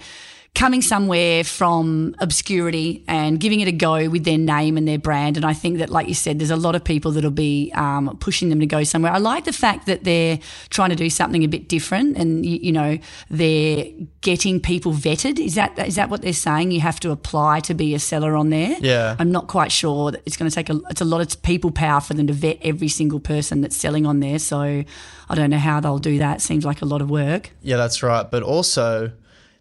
coming 0.55 0.81
somewhere 0.81 1.43
from 1.43 2.15
obscurity 2.19 3.03
and 3.07 3.39
giving 3.39 3.61
it 3.61 3.67
a 3.67 3.71
go 3.71 4.09
with 4.09 4.25
their 4.25 4.37
name 4.37 4.77
and 4.77 4.87
their 4.87 4.97
brand. 4.97 5.37
And 5.37 5.45
I 5.45 5.53
think 5.53 5.77
that, 5.77 5.89
like 5.89 6.07
you 6.07 6.13
said, 6.13 6.39
there's 6.39 6.51
a 6.51 6.57
lot 6.57 6.75
of 6.75 6.83
people 6.83 7.11
that'll 7.11 7.31
be 7.31 7.71
um, 7.75 8.17
pushing 8.19 8.49
them 8.49 8.59
to 8.59 8.65
go 8.65 8.83
somewhere. 8.83 9.11
I 9.11 9.19
like 9.19 9.45
the 9.45 9.53
fact 9.53 9.85
that 9.85 10.03
they're 10.03 10.39
trying 10.69 10.89
to 10.89 10.95
do 10.95 11.09
something 11.09 11.43
a 11.43 11.47
bit 11.47 11.69
different, 11.69 12.17
and 12.17 12.45
you, 12.45 12.59
you 12.61 12.71
know 12.71 12.97
they're 13.29 13.85
getting 14.21 14.59
people 14.59 14.91
vetted. 14.91 15.39
Is 15.39 15.55
that 15.55 15.77
is 15.79 15.95
that 15.95 16.09
what 16.09 16.21
they're 16.21 16.33
saying? 16.33 16.71
You 16.71 16.81
have 16.81 16.99
to 17.01 17.11
apply 17.11 17.61
to 17.61 17.73
be 17.73 17.93
a 17.93 17.99
seller 17.99 18.35
on 18.35 18.49
there. 18.49 18.75
Yeah, 18.79 19.15
I'm 19.19 19.31
not 19.31 19.47
quite 19.47 19.71
sure. 19.71 20.13
It's 20.25 20.35
going 20.35 20.49
to 20.49 20.55
take 20.55 20.69
a 20.69 20.81
it's 20.89 21.01
a 21.01 21.05
lot 21.05 21.21
of 21.21 21.41
people 21.41 21.71
power 21.71 22.01
for 22.01 22.15
them 22.15 22.27
to 22.27 22.33
vet 22.33 22.57
every 22.61 22.89
single 22.89 23.19
person 23.19 23.61
that's 23.61 23.77
selling 23.77 24.05
on 24.05 24.19
there. 24.19 24.39
So 24.39 24.59
I 24.61 25.35
don't 25.35 25.51
know 25.51 25.57
how 25.57 25.79
they'll 25.79 25.99
do 25.99 26.17
that. 26.17 26.41
Seems 26.41 26.65
like 26.65 26.81
a 26.81 26.85
lot 26.85 27.01
of 27.01 27.09
work. 27.09 27.51
Yeah, 27.61 27.77
that's 27.77 28.03
right. 28.03 28.29
But 28.29 28.43
also 28.43 29.11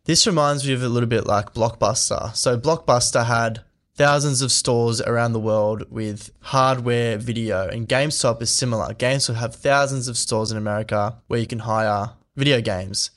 this 0.08 0.26
reminds 0.26 0.66
me 0.66 0.72
of 0.72 0.82
a 0.82 0.88
little 0.88 1.06
bit 1.06 1.26
like 1.26 1.52
Blockbuster. 1.52 2.34
So 2.34 2.58
Blockbuster 2.58 3.26
had 3.26 3.60
thousands 3.94 4.40
of 4.40 4.50
stores 4.50 5.02
around 5.02 5.34
the 5.34 5.38
world 5.38 5.84
with 5.90 6.30
hardware 6.40 7.18
video 7.18 7.68
and 7.68 7.86
GameStop 7.86 8.40
is 8.40 8.50
similar. 8.50 8.94
GameStop 8.94 9.34
have 9.34 9.54
thousands 9.54 10.08
of 10.08 10.16
stores 10.16 10.50
in 10.50 10.56
America 10.56 11.18
where 11.26 11.38
you 11.38 11.46
can 11.46 11.58
hire 11.58 12.12
video 12.36 12.62
games. 12.62 13.10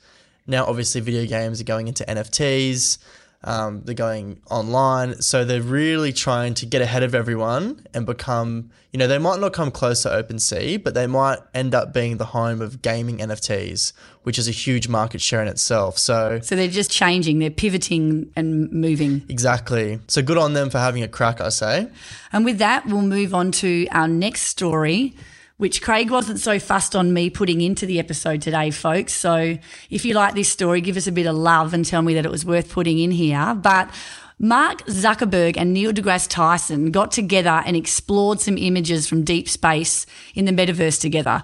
Now 0.46 0.66
obviously 0.66 1.00
video 1.00 1.24
games 1.24 1.62
are 1.62 1.64
going 1.64 1.88
into 1.88 2.04
NFTs, 2.04 2.98
um, 3.44 3.82
they're 3.84 3.94
going 3.94 4.40
online. 4.50 5.20
So 5.20 5.44
they're 5.44 5.62
really 5.62 6.12
trying 6.12 6.54
to 6.54 6.66
get 6.66 6.82
ahead 6.82 7.02
of 7.02 7.14
everyone 7.14 7.86
and 7.92 8.06
become, 8.06 8.70
you 8.92 8.98
know, 8.98 9.06
they 9.06 9.18
might 9.18 9.40
not 9.40 9.52
come 9.52 9.70
close 9.70 10.02
to 10.02 10.08
OpenSea, 10.10 10.82
but 10.82 10.94
they 10.94 11.06
might 11.06 11.38
end 11.54 11.74
up 11.74 11.92
being 11.92 12.18
the 12.18 12.26
home 12.26 12.60
of 12.60 12.82
gaming 12.82 13.18
NFTs, 13.18 13.92
which 14.22 14.38
is 14.38 14.48
a 14.48 14.52
huge 14.52 14.88
market 14.88 15.20
share 15.20 15.42
in 15.42 15.48
itself. 15.48 15.98
So, 15.98 16.40
so 16.42 16.54
they're 16.54 16.68
just 16.68 16.90
changing, 16.90 17.38
they're 17.40 17.50
pivoting 17.50 18.30
and 18.36 18.70
moving. 18.70 19.24
Exactly. 19.28 19.98
So 20.08 20.22
good 20.22 20.38
on 20.38 20.52
them 20.52 20.70
for 20.70 20.78
having 20.78 21.02
a 21.02 21.08
crack, 21.08 21.40
I 21.40 21.48
say. 21.48 21.88
And 22.32 22.44
with 22.44 22.58
that, 22.58 22.86
we'll 22.86 23.02
move 23.02 23.34
on 23.34 23.52
to 23.52 23.86
our 23.90 24.08
next 24.08 24.42
story 24.42 25.14
which 25.56 25.82
Craig 25.82 26.10
wasn't 26.10 26.40
so 26.40 26.58
fussed 26.58 26.96
on 26.96 27.12
me 27.12 27.30
putting 27.30 27.60
into 27.60 27.86
the 27.86 27.98
episode 27.98 28.42
today, 28.42 28.70
folks. 28.70 29.12
So 29.12 29.58
if 29.90 30.04
you 30.04 30.14
like 30.14 30.34
this 30.34 30.48
story, 30.48 30.80
give 30.80 30.96
us 30.96 31.06
a 31.06 31.12
bit 31.12 31.26
of 31.26 31.36
love 31.36 31.74
and 31.74 31.84
tell 31.84 32.02
me 32.02 32.14
that 32.14 32.24
it 32.24 32.30
was 32.30 32.44
worth 32.44 32.70
putting 32.70 32.98
in 32.98 33.10
here. 33.10 33.54
But 33.54 33.90
Mark 34.38 34.84
Zuckerberg 34.86 35.56
and 35.56 35.72
Neil 35.72 35.92
deGrasse 35.92 36.28
Tyson 36.28 36.90
got 36.90 37.12
together 37.12 37.62
and 37.64 37.76
explored 37.76 38.40
some 38.40 38.58
images 38.58 39.08
from 39.08 39.22
deep 39.22 39.48
space 39.48 40.04
in 40.34 40.46
the 40.46 40.52
metaverse 40.52 41.00
together. 41.00 41.42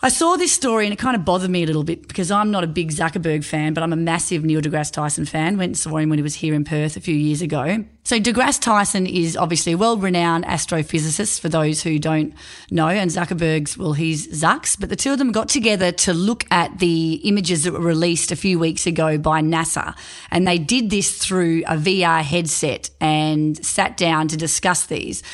I 0.00 0.10
saw 0.10 0.36
this 0.36 0.52
story 0.52 0.84
and 0.84 0.92
it 0.92 0.96
kind 0.96 1.16
of 1.16 1.24
bothered 1.24 1.50
me 1.50 1.64
a 1.64 1.66
little 1.66 1.82
bit 1.82 2.06
because 2.06 2.30
I'm 2.30 2.52
not 2.52 2.62
a 2.62 2.68
big 2.68 2.92
Zuckerberg 2.92 3.42
fan, 3.42 3.74
but 3.74 3.82
I'm 3.82 3.92
a 3.92 3.96
massive 3.96 4.44
Neil 4.44 4.60
deGrasse 4.60 4.92
Tyson 4.92 5.24
fan. 5.24 5.58
Went 5.58 5.70
and 5.70 5.76
saw 5.76 5.96
him 5.96 6.08
when 6.08 6.20
he 6.20 6.22
was 6.22 6.36
here 6.36 6.54
in 6.54 6.64
Perth 6.64 6.96
a 6.96 7.00
few 7.00 7.16
years 7.16 7.42
ago. 7.42 7.84
So 8.04 8.20
deGrasse 8.20 8.60
Tyson 8.60 9.08
is 9.08 9.36
obviously 9.36 9.72
a 9.72 9.76
well-renowned 9.76 10.44
astrophysicist 10.44 11.40
for 11.40 11.48
those 11.48 11.82
who 11.82 11.98
don't 11.98 12.32
know, 12.70 12.86
and 12.86 13.10
Zuckerberg's, 13.10 13.76
well, 13.76 13.92
he's 13.92 14.28
Zucks, 14.28 14.78
but 14.78 14.88
the 14.88 14.94
two 14.94 15.10
of 15.10 15.18
them 15.18 15.32
got 15.32 15.48
together 15.48 15.90
to 15.90 16.14
look 16.14 16.44
at 16.52 16.78
the 16.78 17.14
images 17.24 17.64
that 17.64 17.72
were 17.72 17.80
released 17.80 18.30
a 18.30 18.36
few 18.36 18.56
weeks 18.56 18.86
ago 18.86 19.18
by 19.18 19.42
NASA. 19.42 19.96
And 20.30 20.46
they 20.46 20.58
did 20.58 20.90
this 20.90 21.18
through 21.18 21.64
a 21.66 21.76
VR 21.76 22.22
headset 22.22 22.88
and 23.00 23.62
sat 23.66 23.96
down 23.96 24.28
to 24.28 24.36
discuss 24.36 24.86
these 24.86 25.24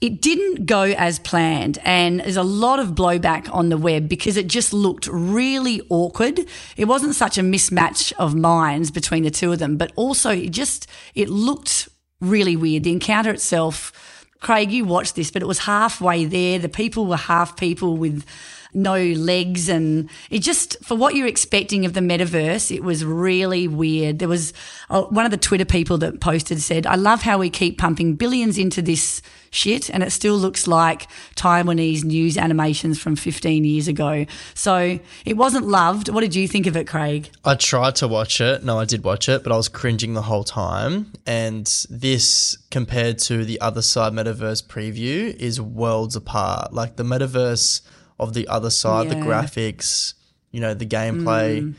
it 0.00 0.20
didn't 0.20 0.66
go 0.66 0.82
as 0.82 1.18
planned. 1.18 1.78
And 1.84 2.20
there's 2.20 2.36
a 2.36 2.42
lot 2.42 2.78
of 2.78 2.88
blowback 2.88 3.52
on 3.54 3.68
the 3.68 3.78
web 3.78 4.08
because 4.08 4.36
it 4.36 4.48
just 4.48 4.72
looked 4.72 5.06
really 5.06 5.80
awkward. 5.88 6.40
It 6.76 6.86
wasn't 6.86 7.14
such 7.14 7.38
a 7.38 7.42
mismatch 7.42 8.12
of 8.18 8.34
minds 8.34 8.90
between 8.90 9.22
the 9.22 9.30
two 9.30 9.52
of 9.52 9.58
them 9.58 9.76
but 9.76 9.92
also 9.96 10.30
it 10.30 10.50
just 10.50 10.88
it 11.14 11.28
looked 11.28 11.88
really 12.20 12.56
weird. 12.56 12.84
The 12.84 12.92
encounter 12.92 13.30
itself 13.30 14.26
craig 14.40 14.70
you 14.70 14.84
watched 14.84 15.14
this 15.14 15.30
but 15.30 15.42
it 15.42 15.46
was 15.46 15.60
halfway 15.60 16.24
there. 16.24 16.58
The 16.58 16.68
people 16.68 17.06
were 17.06 17.16
half 17.16 17.56
people 17.56 17.96
with 17.96 18.24
no 18.74 18.96
legs 18.96 19.68
and 19.68 20.08
it 20.30 20.40
just 20.40 20.82
for 20.84 20.96
what 20.96 21.14
you're 21.14 21.26
expecting 21.26 21.84
of 21.84 21.92
the 21.92 22.00
metaverse 22.00 22.74
it 22.74 22.82
was 22.82 23.04
really 23.04 23.68
weird. 23.68 24.18
There 24.18 24.28
was 24.28 24.52
oh, 24.90 25.06
one 25.08 25.24
of 25.24 25.30
the 25.30 25.36
twitter 25.36 25.64
people 25.64 25.98
that 25.98 26.20
posted 26.20 26.60
said 26.60 26.86
i 26.86 26.94
love 26.94 27.22
how 27.22 27.38
we 27.38 27.50
keep 27.50 27.78
pumping 27.78 28.14
billions 28.14 28.58
into 28.58 28.82
this 28.82 29.22
shit 29.54 29.88
and 29.88 30.02
it 30.02 30.10
still 30.10 30.36
looks 30.36 30.66
like 30.66 31.06
taiwanese 31.36 32.04
news 32.04 32.36
animations 32.36 32.98
from 32.98 33.16
15 33.16 33.64
years 33.64 33.88
ago. 33.88 34.26
So 34.54 34.98
it 35.24 35.36
wasn't 35.36 35.66
loved. 35.66 36.08
What 36.08 36.20
did 36.20 36.34
you 36.34 36.48
think 36.48 36.66
of 36.66 36.76
it 36.76 36.86
craig? 36.86 37.30
I 37.44 37.54
tried 37.54 37.96
to 37.96 38.08
watch 38.08 38.40
it. 38.40 38.64
No 38.64 38.78
i 38.78 38.84
did 38.84 39.04
watch 39.04 39.28
it 39.28 39.42
but 39.42 39.52
i 39.52 39.56
was 39.56 39.68
cringing 39.68 40.14
the 40.14 40.22
whole 40.22 40.44
time. 40.44 41.12
And 41.26 41.66
this 41.88 42.58
compared 42.70 43.18
to 43.20 43.44
the 43.44 43.60
other 43.60 43.82
side 43.82 44.12
metaverse 44.12 44.66
preview 44.66 45.34
is 45.36 45.60
worlds 45.60 46.16
apart. 46.16 46.72
Like 46.72 46.96
the 46.96 47.04
metaverse 47.04 47.80
of 48.18 48.34
the 48.34 48.46
other 48.48 48.70
side, 48.70 49.08
yeah. 49.08 49.14
the 49.14 49.20
graphics, 49.20 50.14
you 50.50 50.60
know, 50.60 50.74
the 50.74 50.86
gameplay. 50.86 51.62
Mm. 51.62 51.74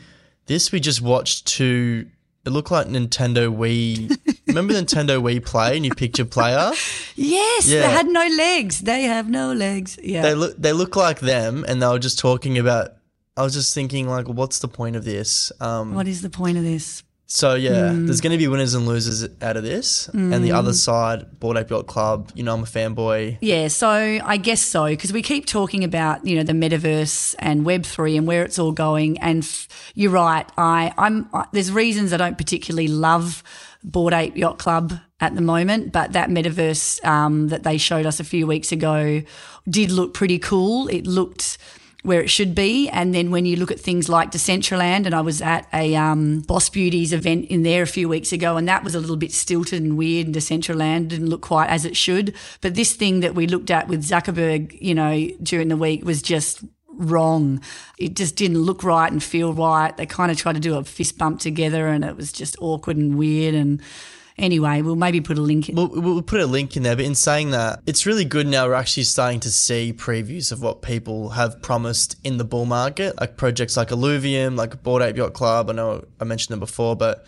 This 0.46 0.72
we 0.72 0.80
just 0.80 1.02
watched 1.02 1.46
two. 1.46 2.08
It 2.44 2.50
looked 2.50 2.70
like 2.70 2.86
Nintendo 2.86 3.54
Wii. 3.54 4.16
Remember 4.46 4.74
Nintendo 4.74 5.20
Wii 5.20 5.44
Play 5.44 5.76
and 5.76 5.84
you 5.84 5.92
picked 5.92 6.18
your 6.18 6.26
player? 6.26 6.70
Yes, 7.16 7.68
yeah. 7.68 7.80
they 7.80 7.90
had 7.90 8.06
no 8.06 8.26
legs. 8.26 8.80
They 8.80 9.02
have 9.02 9.28
no 9.28 9.52
legs. 9.52 9.98
Yeah, 10.02 10.22
they 10.22 10.34
look. 10.34 10.56
They 10.56 10.72
look 10.72 10.94
like 10.94 11.20
them, 11.20 11.64
and 11.66 11.82
they 11.82 11.86
were 11.86 11.98
just 11.98 12.18
talking 12.18 12.58
about. 12.58 12.92
I 13.38 13.42
was 13.42 13.52
just 13.52 13.74
thinking, 13.74 14.08
like, 14.08 14.28
what's 14.28 14.60
the 14.60 14.68
point 14.68 14.96
of 14.96 15.04
this? 15.04 15.52
Um, 15.60 15.94
what 15.94 16.08
is 16.08 16.22
the 16.22 16.30
point 16.30 16.56
of 16.56 16.64
this? 16.64 17.02
So 17.28 17.54
yeah, 17.54 17.90
mm. 17.90 18.06
there's 18.06 18.20
going 18.20 18.32
to 18.32 18.38
be 18.38 18.46
winners 18.46 18.74
and 18.74 18.86
losers 18.86 19.28
out 19.42 19.56
of 19.56 19.64
this, 19.64 20.08
mm. 20.08 20.32
and 20.32 20.44
the 20.44 20.52
other 20.52 20.72
side, 20.72 21.40
Bored 21.40 21.56
Ape 21.56 21.70
Yacht 21.70 21.88
Club. 21.88 22.30
You 22.34 22.44
know, 22.44 22.54
I'm 22.54 22.62
a 22.62 22.66
fanboy. 22.66 23.38
Yeah, 23.40 23.66
so 23.66 23.88
I 23.90 24.36
guess 24.36 24.62
so 24.62 24.86
because 24.86 25.12
we 25.12 25.22
keep 25.22 25.44
talking 25.46 25.82
about 25.82 26.24
you 26.24 26.36
know 26.36 26.44
the 26.44 26.52
metaverse 26.52 27.34
and 27.40 27.64
Web 27.64 27.84
three 27.84 28.16
and 28.16 28.28
where 28.28 28.44
it's 28.44 28.60
all 28.60 28.70
going. 28.70 29.18
And 29.18 29.42
f- 29.42 29.92
you're 29.94 30.12
right. 30.12 30.48
I 30.56 30.92
I'm 30.96 31.28
I, 31.32 31.46
there's 31.52 31.72
reasons 31.72 32.12
I 32.12 32.16
don't 32.16 32.38
particularly 32.38 32.86
love 32.86 33.42
Bored 33.82 34.14
Ape 34.14 34.36
Yacht 34.36 34.58
Club 34.58 34.94
at 35.18 35.34
the 35.34 35.40
moment, 35.40 35.90
but 35.92 36.12
that 36.12 36.28
metaverse 36.28 37.04
um, 37.04 37.48
that 37.48 37.64
they 37.64 37.76
showed 37.76 38.06
us 38.06 38.20
a 38.20 38.24
few 38.24 38.46
weeks 38.46 38.70
ago 38.70 39.22
did 39.68 39.90
look 39.90 40.14
pretty 40.14 40.38
cool. 40.38 40.86
It 40.88 41.06
looked 41.06 41.58
where 42.06 42.20
it 42.20 42.30
should 42.30 42.54
be. 42.54 42.88
And 42.88 43.14
then 43.14 43.30
when 43.30 43.44
you 43.44 43.56
look 43.56 43.70
at 43.70 43.80
things 43.80 44.08
like 44.08 44.30
Decentraland, 44.30 45.06
and 45.06 45.14
I 45.14 45.20
was 45.20 45.42
at 45.42 45.68
a 45.72 45.94
um, 45.96 46.40
Boss 46.40 46.68
Beauties 46.70 47.12
event 47.12 47.46
in 47.46 47.62
there 47.64 47.82
a 47.82 47.86
few 47.86 48.08
weeks 48.08 48.32
ago, 48.32 48.56
and 48.56 48.68
that 48.68 48.84
was 48.84 48.94
a 48.94 49.00
little 49.00 49.16
bit 49.16 49.32
stilted 49.32 49.82
and 49.82 49.98
weird, 49.98 50.26
and 50.26 50.34
Decentraland 50.34 51.08
didn't 51.08 51.28
look 51.28 51.42
quite 51.42 51.68
as 51.68 51.84
it 51.84 51.96
should. 51.96 52.34
But 52.60 52.76
this 52.76 52.94
thing 52.94 53.20
that 53.20 53.34
we 53.34 53.46
looked 53.46 53.70
at 53.70 53.88
with 53.88 54.04
Zuckerberg, 54.04 54.80
you 54.80 54.94
know, 54.94 55.28
during 55.42 55.68
the 55.68 55.76
week 55.76 56.04
was 56.04 56.22
just 56.22 56.64
wrong. 56.98 57.60
It 57.98 58.14
just 58.14 58.36
didn't 58.36 58.58
look 58.58 58.82
right 58.82 59.10
and 59.10 59.22
feel 59.22 59.52
right. 59.52 59.94
They 59.96 60.06
kind 60.06 60.30
of 60.30 60.38
tried 60.38 60.54
to 60.54 60.60
do 60.60 60.76
a 60.76 60.84
fist 60.84 61.18
bump 61.18 61.40
together, 61.40 61.88
and 61.88 62.04
it 62.04 62.16
was 62.16 62.32
just 62.32 62.56
awkward 62.60 62.96
and 62.96 63.18
weird 63.18 63.54
and 63.54 63.82
Anyway, 64.38 64.82
we'll 64.82 64.96
maybe 64.96 65.20
put 65.20 65.38
a 65.38 65.40
link 65.40 65.68
in. 65.68 65.76
We'll, 65.76 65.88
we'll 65.88 66.22
put 66.22 66.40
a 66.40 66.46
link 66.46 66.76
in 66.76 66.82
there. 66.82 66.94
But 66.94 67.06
in 67.06 67.14
saying 67.14 67.50
that, 67.52 67.80
it's 67.86 68.04
really 68.04 68.24
good 68.24 68.46
now 68.46 68.66
we're 68.66 68.74
actually 68.74 69.04
starting 69.04 69.40
to 69.40 69.50
see 69.50 69.94
previews 69.96 70.52
of 70.52 70.60
what 70.60 70.82
people 70.82 71.30
have 71.30 71.62
promised 71.62 72.16
in 72.22 72.36
the 72.36 72.44
bull 72.44 72.66
market, 72.66 73.18
like 73.18 73.38
projects 73.38 73.76
like 73.76 73.88
Illuvium, 73.88 74.56
like 74.56 74.82
Bored 74.82 75.02
Ape 75.02 75.16
Yacht 75.16 75.32
Club. 75.32 75.70
I 75.70 75.72
know 75.72 76.04
I 76.20 76.24
mentioned 76.24 76.52
them 76.52 76.60
before, 76.60 76.96
but 76.96 77.24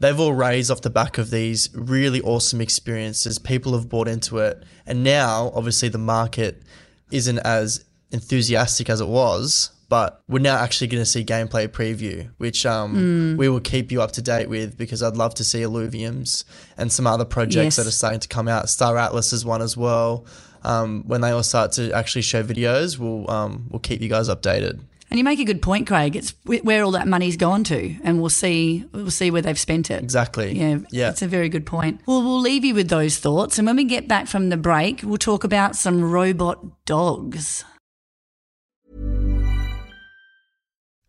they've 0.00 0.18
all 0.18 0.32
raised 0.32 0.70
off 0.70 0.80
the 0.80 0.90
back 0.90 1.18
of 1.18 1.30
these 1.30 1.68
really 1.74 2.22
awesome 2.22 2.62
experiences. 2.62 3.38
People 3.38 3.74
have 3.74 3.90
bought 3.90 4.08
into 4.08 4.38
it. 4.38 4.62
And 4.86 5.04
now, 5.04 5.52
obviously, 5.54 5.90
the 5.90 5.98
market 5.98 6.62
isn't 7.10 7.38
as 7.40 7.84
enthusiastic 8.12 8.88
as 8.88 9.02
it 9.02 9.08
was 9.08 9.72
but 9.88 10.22
we're 10.28 10.40
now 10.40 10.56
actually 10.58 10.88
going 10.88 11.02
to 11.02 11.06
see 11.06 11.24
gameplay 11.24 11.68
preview, 11.68 12.30
which 12.38 12.66
um, 12.66 13.34
mm. 13.34 13.36
we 13.36 13.48
will 13.48 13.60
keep 13.60 13.92
you 13.92 14.02
up 14.02 14.12
to 14.12 14.22
date 14.22 14.48
with 14.48 14.76
because 14.76 15.02
I'd 15.02 15.16
love 15.16 15.34
to 15.34 15.44
see 15.44 15.60
Illuviums 15.60 16.44
and 16.76 16.90
some 16.90 17.06
other 17.06 17.24
projects 17.24 17.56
yes. 17.56 17.76
that 17.76 17.86
are 17.86 17.92
starting 17.92 18.20
to 18.20 18.28
come 18.28 18.48
out. 18.48 18.68
Star 18.68 18.96
Atlas 18.96 19.32
is 19.32 19.44
one 19.44 19.62
as 19.62 19.76
well. 19.76 20.26
Um, 20.64 21.04
when 21.06 21.20
they 21.20 21.30
all 21.30 21.44
start 21.44 21.72
to 21.72 21.92
actually 21.92 22.22
show 22.22 22.42
videos, 22.42 22.98
we'll 22.98 23.30
um, 23.30 23.68
we'll 23.70 23.80
keep 23.80 24.00
you 24.00 24.08
guys 24.08 24.28
updated. 24.28 24.80
And 25.08 25.18
you 25.18 25.24
make 25.24 25.38
a 25.38 25.44
good 25.44 25.62
point, 25.62 25.86
Craig. 25.86 26.16
It's 26.16 26.34
where 26.44 26.82
all 26.82 26.90
that 26.92 27.06
money's 27.06 27.36
gone 27.36 27.62
to, 27.64 27.94
and 28.02 28.20
we'll 28.20 28.28
see 28.28 28.84
we'll 28.92 29.10
see 29.12 29.30
where 29.30 29.42
they've 29.42 29.58
spent 29.58 29.90
it. 29.90 30.02
Exactly. 30.02 30.58
Yeah, 30.58 30.78
Yeah. 30.90 31.10
It's 31.10 31.22
a 31.22 31.28
very 31.28 31.48
good 31.48 31.64
point. 31.64 32.00
Well, 32.06 32.22
we'll 32.22 32.40
leave 32.40 32.64
you 32.64 32.74
with 32.74 32.88
those 32.88 33.18
thoughts, 33.18 33.58
and 33.58 33.66
when 33.66 33.76
we 33.76 33.84
get 33.84 34.08
back 34.08 34.26
from 34.26 34.48
the 34.48 34.56
break, 34.56 35.02
we'll 35.04 35.18
talk 35.18 35.44
about 35.44 35.76
some 35.76 36.10
robot 36.10 36.84
dogs. 36.86 37.64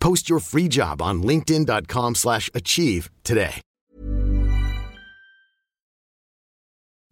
Post 0.00 0.28
your 0.28 0.40
free 0.40 0.68
job 0.68 1.00
on 1.00 1.22
linkedin.com/achieve 1.22 2.16
slash 2.16 2.50
achieve 2.54 3.10
today. 3.22 3.60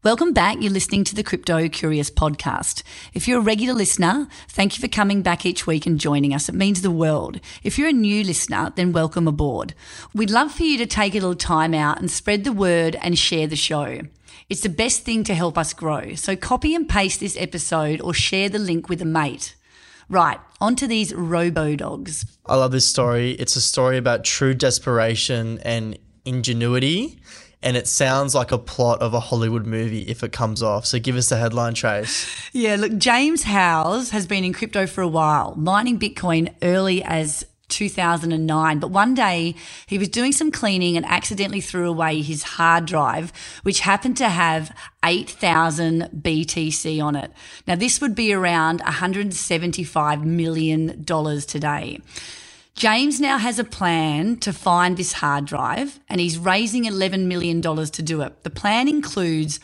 Welcome 0.05 0.33
back. 0.33 0.63
You're 0.63 0.73
listening 0.73 1.03
to 1.05 1.17
the 1.17 1.25
Crypto 1.25 1.69
Curious 1.69 2.09
podcast. 2.09 2.85
If 3.15 3.27
you're 3.27 3.41
a 3.41 3.43
regular 3.43 3.75
listener, 3.75 4.29
thank 4.49 4.77
you 4.77 4.81
for 4.81 4.87
coming 4.87 5.23
back 5.23 5.45
each 5.45 5.67
week 5.67 5.87
and 5.87 5.99
joining 5.99 6.33
us. 6.33 6.49
It 6.49 6.55
means 6.55 6.83
the 6.83 6.91
world. 6.93 7.41
If 7.65 7.79
you're 7.79 7.89
a 7.89 7.93
new 7.93 8.23
listener, 8.23 8.73
then 8.77 8.93
welcome 8.93 9.27
aboard. 9.27 9.75
We'd 10.15 10.31
love 10.31 10.53
for 10.53 10.63
you 10.63 10.79
to 10.79 10.87
take 10.87 11.15
a 11.15 11.19
little 11.19 11.35
time 11.35 11.75
out 11.75 11.99
and 11.99 12.09
spread 12.09 12.45
the 12.45 12.53
word 12.53 12.97
and 13.03 13.19
share 13.19 13.49
the 13.49 13.57
show. 13.57 14.03
It's 14.49 14.61
the 14.61 14.69
best 14.69 15.03
thing 15.03 15.25
to 15.25 15.35
help 15.35 15.59
us 15.59 15.75
grow. 15.75 16.15
So 16.15 16.37
copy 16.37 16.77
and 16.77 16.89
paste 16.89 17.19
this 17.19 17.37
episode 17.37 18.01
or 18.01 18.15
share 18.15 18.49
the 18.49 18.61
link 18.61 18.89
with 18.89 19.03
a 19.03 19.05
mate. 19.05 19.57
Right, 20.09 20.41
on 20.61 20.75
to 20.77 20.87
these 20.87 21.15
robo 21.15 21.77
dogs. 21.77 22.25
I 22.47 22.57
love 22.57 22.73
this 22.73 22.87
story. 22.87 23.33
It's 23.33 23.57
a 23.57 23.61
story 23.61 23.99
about 23.99 24.25
true 24.25 24.55
desperation 24.55 25.59
and 25.59 25.99
ingenuity. 26.25 27.21
And 27.61 27.77
it 27.77 27.89
sounds 27.89 28.37
like 28.37 28.53
a 28.53 28.59
plot 28.59 29.03
of 29.03 29.15
a 29.15 29.21
Hollywood 29.21 29.67
movie 29.67 30.03
if 30.03 30.23
it 30.23 30.31
comes 30.31 30.63
off. 30.63 30.87
So 30.87 31.01
give 31.01 31.17
us 31.17 31.29
the 31.29 31.37
headline, 31.37 31.75
Trace. 31.75 32.27
Yeah, 32.53 32.77
look, 32.77 32.97
James 32.97 33.43
Howells 33.43 34.11
has 34.11 34.29
been 34.29 34.45
in 34.45 34.53
crypto 34.53 34.87
for 34.87 35.03
a 35.03 35.09
while, 35.09 35.57
mining 35.57 35.99
Bitcoin 35.99 36.55
early 36.63 37.03
as 37.03 37.45
2009. 37.69 38.79
But 38.79 38.91
one 38.91 39.15
day 39.15 39.55
he 39.87 39.99
was 39.99 40.09
doing 40.09 40.33
some 40.33 40.51
cleaning 40.51 40.97
and 40.97 41.07
accidentally 41.07 41.61
threw 41.61 41.89
away 41.89 42.23
his 42.23 42.43
hard 42.43 42.87
drive, 42.87 43.33
which 43.63 43.81
happened 43.81 44.17
to 44.19 44.29
have 44.29 44.75
8,000 45.05 46.11
BTC 46.21 47.03
on 47.03 47.17
it. 47.17 47.33
Now, 47.67 47.75
this 47.77 48.01
would 48.01 48.15
be 48.15 48.33
around 48.33 48.81
$175 48.81 50.25
million 50.25 51.05
today. 51.05 52.01
James 52.75 53.21
now 53.21 53.39
has 53.39 53.59
a 53.59 53.65
plan 53.65 54.37
to 54.37 54.53
find 54.53 54.97
this 54.97 55.15
hard 55.15 55.45
drive 55.47 55.99
and 56.09 56.21
he's 56.21 56.39
raising 56.39 56.85
$11 56.85 57.27
million 57.27 57.61
to 57.61 58.03
do 58.03 58.23
it. 58.23 58.45
The 58.45 58.51
plan 58.51 58.87
includes 58.87 59.59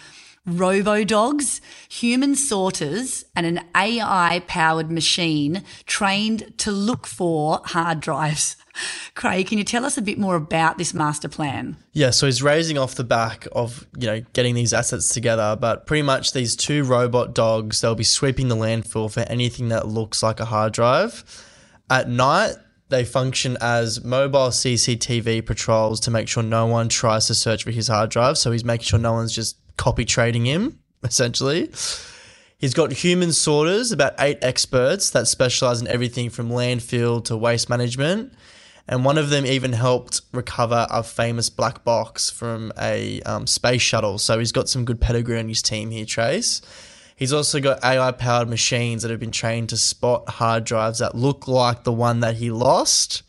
robo 0.46 1.04
dogs, 1.04 1.60
human 1.88 2.34
sorters, 2.34 3.24
and 3.34 3.46
an 3.46 3.60
AI 3.74 4.42
powered 4.46 4.90
machine 4.90 5.62
trained 5.86 6.56
to 6.58 6.70
look 6.70 7.06
for 7.06 7.60
hard 7.64 8.00
drives. 8.00 8.56
Craig, 9.14 9.46
can 9.46 9.58
you 9.58 9.64
tell 9.64 9.84
us 9.84 9.96
a 9.96 10.02
bit 10.02 10.18
more 10.18 10.36
about 10.36 10.78
this 10.78 10.92
master 10.92 11.28
plan? 11.28 11.76
Yeah, 11.92 12.10
so 12.10 12.26
he's 12.26 12.42
raising 12.42 12.76
off 12.76 12.94
the 12.96 13.04
back 13.04 13.46
of, 13.52 13.86
you 13.96 14.06
know, 14.06 14.20
getting 14.32 14.54
these 14.54 14.72
assets 14.72 15.08
together, 15.14 15.56
but 15.58 15.86
pretty 15.86 16.02
much 16.02 16.32
these 16.32 16.56
two 16.56 16.84
robot 16.84 17.34
dogs, 17.34 17.80
they'll 17.80 17.94
be 17.94 18.04
sweeping 18.04 18.48
the 18.48 18.56
landfill 18.56 19.10
for 19.12 19.20
anything 19.20 19.68
that 19.68 19.86
looks 19.86 20.22
like 20.22 20.40
a 20.40 20.46
hard 20.46 20.72
drive. 20.72 21.24
At 21.88 22.08
night, 22.08 22.54
they 22.88 23.04
function 23.04 23.56
as 23.60 24.04
mobile 24.04 24.48
CCTV 24.48 25.46
patrols 25.46 26.00
to 26.00 26.10
make 26.10 26.28
sure 26.28 26.42
no 26.42 26.66
one 26.66 26.88
tries 26.88 27.26
to 27.28 27.34
search 27.34 27.64
for 27.64 27.70
his 27.70 27.88
hard 27.88 28.10
drive. 28.10 28.36
So 28.36 28.52
he's 28.52 28.64
making 28.64 28.84
sure 28.84 28.98
no 28.98 29.14
one's 29.14 29.34
just 29.34 29.56
copy 29.76 30.04
trading 30.04 30.46
him, 30.46 30.78
essentially. 31.02 31.70
He's 32.58 32.74
got 32.74 32.92
human 32.92 33.32
sorters, 33.32 33.92
about 33.92 34.14
eight 34.18 34.38
experts 34.40 35.10
that 35.10 35.26
specialize 35.26 35.80
in 35.80 35.88
everything 35.88 36.30
from 36.30 36.48
landfill 36.48 37.24
to 37.26 37.36
waste 37.36 37.68
management. 37.68 38.32
And 38.86 39.04
one 39.04 39.18
of 39.18 39.30
them 39.30 39.46
even 39.46 39.72
helped 39.72 40.20
recover 40.32 40.86
a 40.90 41.02
famous 41.02 41.48
black 41.48 41.84
box 41.84 42.30
from 42.30 42.72
a 42.78 43.20
um, 43.22 43.46
space 43.46 43.82
shuttle. 43.82 44.18
So 44.18 44.38
he's 44.38 44.52
got 44.52 44.68
some 44.68 44.84
good 44.84 45.00
pedigree 45.00 45.38
on 45.38 45.48
his 45.48 45.62
team 45.62 45.90
here, 45.90 46.04
Trace. 46.04 46.60
He's 47.16 47.32
also 47.32 47.60
got 47.60 47.82
AI 47.84 48.12
powered 48.12 48.48
machines 48.48 49.02
that 49.02 49.10
have 49.10 49.20
been 49.20 49.30
trained 49.30 49.68
to 49.70 49.76
spot 49.76 50.28
hard 50.28 50.64
drives 50.64 50.98
that 50.98 51.14
look 51.14 51.46
like 51.46 51.84
the 51.84 51.92
one 51.92 52.20
that 52.20 52.36
he 52.36 52.50
lost. 52.50 53.22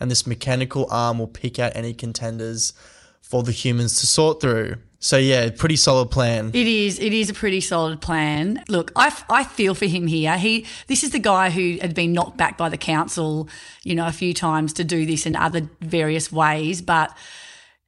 And 0.00 0.10
this 0.10 0.26
mechanical 0.26 0.86
arm 0.90 1.18
will 1.18 1.28
pick 1.28 1.58
out 1.58 1.72
any 1.74 1.94
contenders 1.94 2.72
for 3.20 3.42
the 3.42 3.52
humans 3.52 4.00
to 4.00 4.06
sort 4.06 4.40
through. 4.40 4.76
So, 5.00 5.16
yeah, 5.16 5.50
pretty 5.50 5.76
solid 5.76 6.10
plan. 6.10 6.50
It 6.54 6.66
is. 6.66 6.98
It 6.98 7.12
is 7.12 7.30
a 7.30 7.34
pretty 7.34 7.60
solid 7.60 8.00
plan. 8.00 8.64
Look, 8.68 8.90
I, 8.96 9.16
I 9.30 9.44
feel 9.44 9.74
for 9.74 9.86
him 9.86 10.08
here. 10.08 10.36
He 10.36 10.66
this 10.88 11.04
is 11.04 11.10
the 11.10 11.20
guy 11.20 11.50
who 11.50 11.78
had 11.80 11.94
been 11.94 12.12
knocked 12.12 12.36
back 12.36 12.58
by 12.58 12.68
the 12.68 12.76
council, 12.76 13.48
you 13.84 13.94
know, 13.94 14.08
a 14.08 14.12
few 14.12 14.34
times 14.34 14.72
to 14.74 14.84
do 14.84 15.06
this 15.06 15.24
in 15.24 15.36
other 15.36 15.68
various 15.80 16.32
ways, 16.32 16.82
but 16.82 17.16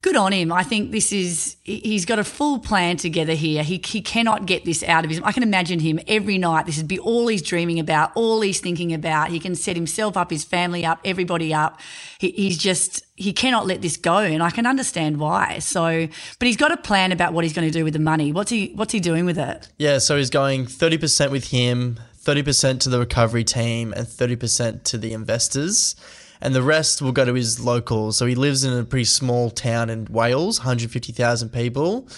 good 0.02 0.16
on 0.16 0.32
him. 0.32 0.50
I 0.50 0.62
think 0.62 0.92
this 0.92 1.12
is 1.12 1.56
he's 1.62 2.06
got 2.06 2.18
a 2.18 2.24
full 2.24 2.58
plan 2.58 2.96
together 2.96 3.34
here. 3.34 3.62
He 3.62 3.80
he 3.84 4.00
cannot 4.00 4.46
get 4.46 4.64
this 4.64 4.82
out 4.82 5.04
of 5.04 5.10
his. 5.10 5.20
I 5.22 5.32
can 5.32 5.42
imagine 5.42 5.80
him 5.80 6.00
every 6.08 6.38
night. 6.38 6.66
This 6.66 6.78
would 6.78 6.88
be 6.88 6.98
all 6.98 7.28
he's 7.28 7.42
dreaming 7.42 7.78
about, 7.78 8.12
all 8.14 8.40
he's 8.40 8.60
thinking 8.60 8.92
about. 8.92 9.28
He 9.28 9.38
can 9.38 9.54
set 9.54 9.76
himself 9.76 10.16
up, 10.16 10.30
his 10.30 10.44
family 10.44 10.84
up, 10.84 11.00
everybody 11.04 11.52
up. 11.52 11.80
He, 12.18 12.30
he's 12.30 12.56
just 12.56 13.04
he 13.16 13.32
cannot 13.32 13.66
let 13.66 13.82
this 13.82 13.96
go, 13.96 14.18
and 14.18 14.42
I 14.42 14.50
can 14.50 14.66
understand 14.66 15.18
why. 15.18 15.58
So, 15.58 16.08
but 16.38 16.46
he's 16.46 16.56
got 16.56 16.72
a 16.72 16.76
plan 16.76 17.12
about 17.12 17.32
what 17.32 17.44
he's 17.44 17.52
going 17.52 17.68
to 17.68 17.72
do 17.72 17.84
with 17.84 17.92
the 17.92 18.00
money. 18.00 18.32
What's 18.32 18.50
he 18.50 18.72
What's 18.74 18.92
he 18.92 19.00
doing 19.00 19.26
with 19.26 19.38
it? 19.38 19.68
Yeah, 19.78 19.98
so 19.98 20.16
he's 20.16 20.30
going 20.30 20.66
30% 20.66 21.30
with 21.30 21.48
him, 21.48 22.00
30% 22.22 22.80
to 22.80 22.88
the 22.88 22.98
recovery 22.98 23.44
team, 23.44 23.92
and 23.92 24.06
30% 24.06 24.82
to 24.84 24.98
the 24.98 25.12
investors. 25.12 25.94
And 26.40 26.54
the 26.54 26.62
rest 26.62 27.02
will 27.02 27.12
go 27.12 27.24
to 27.24 27.34
his 27.34 27.60
locals. 27.60 28.16
So 28.16 28.26
he 28.26 28.34
lives 28.34 28.64
in 28.64 28.72
a 28.72 28.84
pretty 28.84 29.04
small 29.04 29.50
town 29.50 29.90
in 29.90 30.06
Wales, 30.06 30.60
150,000 30.60 31.50
people. 31.50 32.08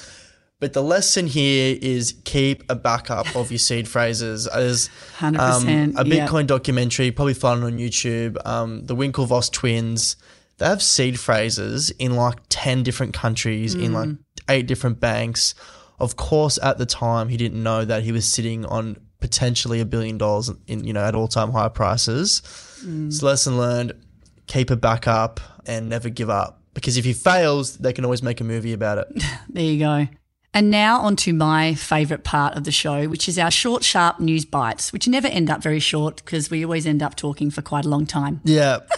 But 0.61 0.75
the 0.75 0.83
lesson 0.83 1.27
here 1.27 1.77
is 1.83 2.15
keep 2.25 2.63
a 2.71 2.77
backup 2.77 3.35
of 3.35 3.51
your 3.51 3.59
seed 3.59 3.89
phrases. 3.89 4.49
There's 4.55 4.91
um, 5.21 5.35
100%, 5.35 5.99
a 5.99 6.07
yeah. 6.07 6.27
Bitcoin 6.27 6.47
documentary, 6.47 7.11
probably 7.11 7.35
found 7.35 7.65
on 7.65 7.79
YouTube. 7.79 8.37
Um, 8.47 8.87
the 8.87 8.95
Winklevoss 8.95 9.51
twins, 9.51 10.15
they 10.59 10.67
have 10.67 10.81
seed 10.81 11.19
phrases 11.19 11.91
in 11.91 12.15
like 12.15 12.39
10 12.49 12.85
different 12.85 13.13
countries, 13.13 13.75
in 13.75 13.93
like 13.93 14.11
eight 14.49 14.69
different 14.69 15.01
banks. 15.01 15.57
Of 15.99 16.15
course, 16.15 16.61
at 16.63 16.79
the 16.79 16.87
time, 16.87 17.29
he 17.29 17.37
didn't 17.37 17.61
know 17.61 17.85
that 17.85 18.05
he 18.05 18.13
was 18.13 18.25
sitting 18.25 18.65
on 18.65 18.99
potentially 19.19 19.81
a 19.81 19.85
billion 19.85 20.17
dollars 20.17 20.49
in, 20.69 20.85
you 20.85 20.93
know, 20.93 21.03
at 21.03 21.17
all 21.17 21.27
time 21.27 21.51
high 21.51 21.71
prices. 21.71 22.41
So, 23.11 23.27
lesson 23.27 23.57
learned 23.57 23.95
keep 24.53 24.71
a 24.71 24.77
backup 24.77 25.41
and 25.67 25.89
never 25.89 26.11
give 26.11 26.29
up. 26.29 26.61
Because 26.75 26.97
if 26.97 27.05
he 27.05 27.13
fails, 27.15 27.79
they 27.79 27.93
can 27.93 28.05
always 28.05 28.23
make 28.23 28.41
a 28.41 28.45
movie 28.45 28.73
about 28.73 28.99
it. 28.99 29.25
There 29.49 29.65
you 29.65 29.79
go. 29.79 30.09
And 30.55 30.71
now 30.71 31.01
on 31.01 31.17
to 31.17 31.33
my 31.33 31.75
favourite 31.75 32.25
part 32.25 32.57
of 32.57 32.65
the 32.65 32.73
show, 32.73 33.09
which 33.09 33.29
is 33.29 33.39
our 33.39 33.51
short, 33.51 33.85
sharp 33.85 34.21
news 34.21 34.45
bites, 34.45 34.93
which 34.93 35.09
never 35.09 35.29
end 35.29 35.51
up 35.51 35.63
very 35.63 35.79
short 35.79 36.17
because 36.17 36.51
we 36.51 36.65
always 36.65 36.87
end 36.87 37.03
up 37.03 37.17
talking 37.17 37.51
for 37.51 37.63
quite 37.63 37.85
a 37.85 37.89
long 37.89 38.07
time. 38.07 38.41
yeah. 38.45 38.79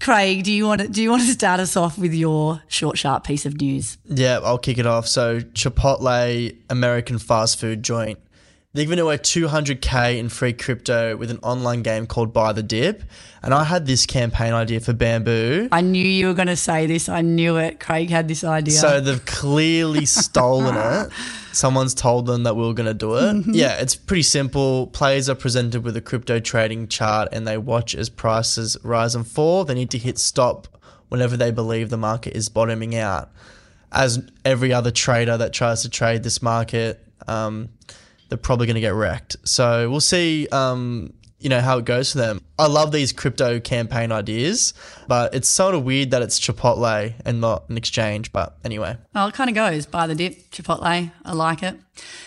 Craig, 0.00 0.42
do 0.42 0.50
you 0.50 0.66
want 0.66 0.80
to, 0.80 0.88
do 0.88 1.00
you 1.00 1.10
want 1.10 1.22
to 1.22 1.28
start 1.32 1.60
us 1.60 1.76
off 1.76 1.96
with 1.96 2.12
your 2.12 2.60
short, 2.66 2.98
sharp 2.98 3.24
piece 3.24 3.46
of 3.46 3.60
news? 3.60 3.98
Yeah, 4.04 4.40
I'll 4.42 4.58
kick 4.58 4.78
it 4.78 4.86
off. 4.86 5.06
So, 5.06 5.38
Chipotle, 5.38 6.56
American 6.68 7.18
fast 7.18 7.60
food 7.60 7.84
joint, 7.84 8.18
They're 8.74 8.86
giving 8.86 9.00
away 9.00 9.18
200k 9.18 10.16
in 10.18 10.30
free 10.30 10.54
crypto 10.54 11.14
with 11.14 11.30
an 11.30 11.38
online 11.42 11.82
game 11.82 12.06
called 12.06 12.32
Buy 12.32 12.54
the 12.54 12.62
Dip. 12.62 13.02
And 13.42 13.52
I 13.52 13.64
had 13.64 13.84
this 13.84 14.06
campaign 14.06 14.54
idea 14.54 14.80
for 14.80 14.94
Bamboo. 14.94 15.68
I 15.70 15.82
knew 15.82 16.02
you 16.02 16.28
were 16.28 16.32
going 16.34 16.48
to 16.48 16.56
say 16.56 16.86
this. 16.86 17.06
I 17.06 17.20
knew 17.20 17.58
it. 17.58 17.80
Craig 17.80 18.08
had 18.08 18.28
this 18.28 18.42
idea. 18.44 18.72
So 18.72 18.98
they've 19.02 19.22
clearly 19.26 20.06
stolen 20.06 20.74
it. 20.76 21.12
Someone's 21.52 21.92
told 21.92 22.24
them 22.24 22.44
that 22.44 22.56
we 22.56 22.66
are 22.66 22.72
going 22.72 22.86
to 22.86 22.94
do 22.94 23.14
it. 23.16 23.20
Mhm. 23.34 23.54
Yeah, 23.54 23.74
it's 23.74 23.94
pretty 23.94 24.22
simple. 24.22 24.86
Players 24.86 25.28
are 25.28 25.34
presented 25.34 25.84
with 25.84 25.94
a 25.98 26.00
crypto 26.00 26.40
trading 26.40 26.88
chart 26.88 27.28
and 27.30 27.46
they 27.46 27.58
watch 27.58 27.94
as 27.94 28.08
prices 28.08 28.78
rise 28.82 29.14
and 29.14 29.26
fall. 29.26 29.64
They 29.64 29.74
need 29.74 29.90
to 29.90 29.98
hit 29.98 30.18
stop 30.18 30.66
whenever 31.10 31.36
they 31.36 31.50
believe 31.50 31.90
the 31.90 31.98
market 31.98 32.34
is 32.34 32.48
bottoming 32.48 32.96
out. 32.96 33.30
As 33.92 34.26
every 34.46 34.72
other 34.72 34.90
trader 34.90 35.36
that 35.36 35.52
tries 35.52 35.82
to 35.82 35.90
trade 35.90 36.22
this 36.22 36.40
market, 36.40 37.06
um, 37.28 37.68
they're 38.32 38.38
probably 38.38 38.66
going 38.66 38.76
to 38.76 38.80
get 38.80 38.94
wrecked. 38.94 39.36
So 39.44 39.90
we'll 39.90 40.00
see, 40.00 40.48
um, 40.48 41.12
you 41.38 41.50
know, 41.50 41.60
how 41.60 41.76
it 41.76 41.84
goes 41.84 42.12
for 42.12 42.18
them. 42.18 42.40
I 42.58 42.66
love 42.66 42.90
these 42.90 43.12
crypto 43.12 43.60
campaign 43.60 44.10
ideas, 44.10 44.72
but 45.06 45.34
it's 45.34 45.48
sort 45.48 45.74
of 45.74 45.84
weird 45.84 46.12
that 46.12 46.22
it's 46.22 46.40
Chipotle 46.40 47.12
and 47.26 47.42
not 47.42 47.68
an 47.68 47.76
exchange. 47.76 48.32
But 48.32 48.56
anyway. 48.64 48.96
Well, 49.14 49.28
it 49.28 49.34
kind 49.34 49.50
of 49.50 49.54
goes 49.54 49.84
by 49.84 50.06
the 50.06 50.14
dip, 50.14 50.50
Chipotle. 50.50 51.12
I 51.26 51.32
like 51.34 51.62
it. 51.62 51.78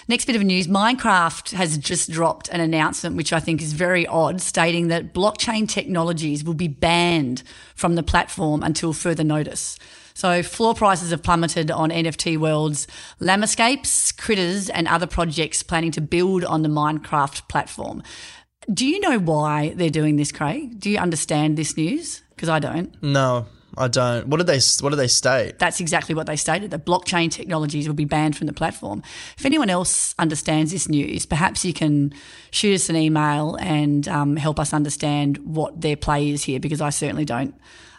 Next 0.07 0.25
bit 0.25 0.35
of 0.35 0.43
news 0.43 0.67
Minecraft 0.67 1.53
has 1.53 1.75
just 1.79 2.11
dropped 2.11 2.49
an 2.49 2.61
announcement, 2.61 3.15
which 3.15 3.33
I 3.33 3.39
think 3.39 3.63
is 3.63 3.73
very 3.73 4.05
odd, 4.05 4.41
stating 4.41 4.89
that 4.89 5.11
blockchain 5.11 5.67
technologies 5.67 6.43
will 6.43 6.53
be 6.53 6.67
banned 6.67 7.41
from 7.73 7.95
the 7.95 8.03
platform 8.03 8.61
until 8.61 8.93
further 8.93 9.23
notice. 9.23 9.79
So, 10.15 10.41
floor 10.41 10.73
prices 10.73 11.11
have 11.11 11.21
plummeted 11.21 11.69
on 11.69 11.89
NFT 11.89 12.37
worlds, 12.37 12.87
Llamascapes, 13.19 14.15
Critters, 14.17 14.69
and 14.69 14.87
other 14.87 15.07
projects 15.07 15.61
planning 15.61 15.91
to 15.91 16.01
build 16.01 16.45
on 16.45 16.63
the 16.63 16.69
Minecraft 16.69 17.47
platform. 17.49 18.01
Do 18.73 18.87
you 18.87 19.01
know 19.01 19.19
why 19.19 19.73
they're 19.75 19.89
doing 19.89 20.15
this, 20.15 20.31
Craig? 20.31 20.79
Do 20.79 20.89
you 20.89 20.97
understand 20.97 21.57
this 21.57 21.75
news? 21.75 22.23
Because 22.29 22.47
I 22.47 22.59
don't. 22.59 22.95
No, 23.03 23.45
I 23.77 23.89
don't. 23.89 24.27
What 24.27 24.37
did 24.37 24.47
they 24.47 24.59
What 24.79 24.91
did 24.91 24.95
they 24.95 25.07
state? 25.07 25.59
That's 25.59 25.81
exactly 25.81 26.15
what 26.15 26.27
they 26.27 26.37
stated 26.37 26.71
that 26.71 26.85
blockchain 26.85 27.29
technologies 27.29 27.87
will 27.87 27.95
be 27.95 28.05
banned 28.05 28.37
from 28.37 28.47
the 28.47 28.53
platform. 28.53 29.03
If 29.37 29.45
anyone 29.45 29.69
else 29.69 30.15
understands 30.17 30.71
this 30.71 30.87
news, 30.87 31.25
perhaps 31.25 31.65
you 31.65 31.73
can 31.73 32.13
shoot 32.51 32.75
us 32.75 32.89
an 32.89 32.95
email 32.95 33.57
and 33.59 34.07
um, 34.07 34.37
help 34.37 34.59
us 34.59 34.73
understand 34.73 35.39
what 35.39 35.81
their 35.81 35.97
play 35.97 36.29
is 36.29 36.43
here 36.43 36.59
because 36.59 36.79
I 36.79 36.89
certainly 36.89 37.25
don't 37.25 37.53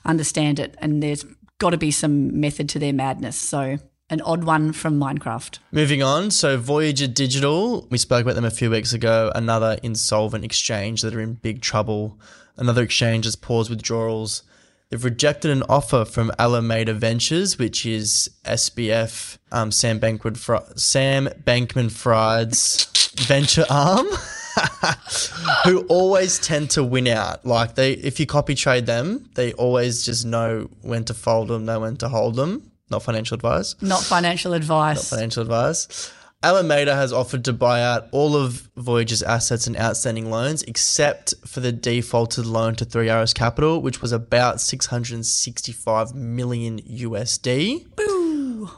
understand 0.07 0.59
it. 0.59 0.77
And 0.79 1.03
there's 1.03 1.25
got 1.59 1.71
to 1.71 1.77
be 1.77 1.91
some 1.91 2.39
method 2.39 2.69
to 2.71 2.79
their 2.79 2.93
madness. 2.93 3.37
So, 3.37 3.79
an 4.09 4.21
odd 4.21 4.45
one 4.45 4.73
from 4.73 5.01
Minecraft. 5.01 5.59
Moving 5.73 6.03
on, 6.03 6.31
so 6.31 6.57
Voyager 6.57 7.09
Digital, 7.09 7.87
we 7.91 7.99
spoke 7.99 8.23
about 8.23 8.37
them 8.37 8.45
a 8.45 8.51
few 8.51 8.71
weeks 8.71 8.93
ago, 8.93 9.33
another 9.35 9.79
insolvent 9.83 10.45
exchange 10.45 11.03
that 11.03 11.15
are 11.15 11.21
in 11.21 11.35
big 11.35 11.61
trouble. 11.61 12.19
Another 12.57 12.83
exchange 12.83 13.25
has 13.25 13.37
paused 13.37 13.69
withdrawals. 13.69 14.43
They've 14.89 15.05
rejected 15.05 15.51
an 15.51 15.65
offer 15.69 16.05
from 16.05 16.31
Alameda 16.39 16.95
Ventures, 16.95 17.59
which 17.59 17.85
is 17.85 18.31
SBF, 18.45 19.39
um, 19.51 19.73
Sam 19.73 19.99
Sam 19.99 21.29
Bankman 21.45 21.91
Fried's 21.91 22.85
venture 23.27 23.65
arm, 23.69 24.07
who 25.65 25.87
always 25.87 26.39
tend 26.39 26.71
to 26.71 26.85
win 26.85 27.09
out. 27.09 27.45
Like 27.45 27.75
they, 27.75 27.93
if 27.93 28.19
you 28.21 28.27
copy 28.27 28.55
trade 28.55 28.87
them, 28.87 29.29
they 29.35 29.53
always 29.55 30.05
just 30.05 30.25
know 30.25 30.71
when 30.83 31.05
to 31.05 31.15
fold 31.15 31.49
them, 31.49 31.65
know 31.65 31.81
when 31.81 31.97
to 31.99 32.09
hold 32.09 32.37
them. 32.37 32.71
Not 32.91 33.03
financial 33.03 33.35
advice. 33.35 33.75
Not 33.83 34.03
financial 34.03 34.53
advice. 34.55 34.97
Not 35.11 35.17
financial 35.19 35.43
advice. 35.43 36.13
Alameda 36.43 36.95
has 36.95 37.13
offered 37.13 37.45
to 37.47 37.53
buy 37.53 37.83
out 37.83 38.09
all 38.13 38.37
of 38.37 38.71
Voyager's 38.77 39.23
assets 39.23 39.67
and 39.67 39.77
outstanding 39.77 40.31
loans, 40.31 40.63
except 40.65 41.35
for 41.45 41.61
the 41.61 41.73
defaulted 41.73 42.47
loan 42.47 42.77
to 42.77 42.85
Three 42.85 43.09
Arrows 43.09 43.35
Capital, 43.35 43.83
which 43.83 44.01
was 44.01 44.13
about 44.13 44.61
665 44.61 46.15
million 46.15 46.79
USD. 46.83 47.97
Boo! 47.97 48.16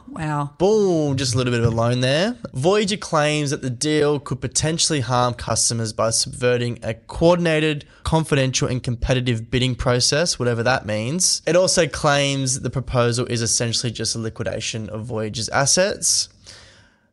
Wow. 0.07 0.51
Boom, 0.57 1.17
just 1.17 1.33
a 1.33 1.37
little 1.37 1.51
bit 1.51 1.61
of 1.61 1.71
a 1.71 1.75
loan 1.75 2.01
there. 2.01 2.37
Voyager 2.53 2.97
claims 2.97 3.51
that 3.51 3.61
the 3.61 3.69
deal 3.69 4.19
could 4.19 4.41
potentially 4.41 5.01
harm 5.01 5.33
customers 5.33 5.93
by 5.93 6.09
subverting 6.09 6.79
a 6.83 6.93
coordinated, 6.93 7.85
confidential, 8.03 8.67
and 8.67 8.81
competitive 8.81 9.51
bidding 9.51 9.75
process, 9.75 10.39
whatever 10.39 10.63
that 10.63 10.85
means. 10.85 11.41
It 11.47 11.55
also 11.55 11.87
claims 11.87 12.59
the 12.61 12.69
proposal 12.69 13.25
is 13.25 13.41
essentially 13.41 13.91
just 13.91 14.15
a 14.15 14.19
liquidation 14.19 14.89
of 14.89 15.05
Voyager's 15.05 15.49
assets. 15.49 16.29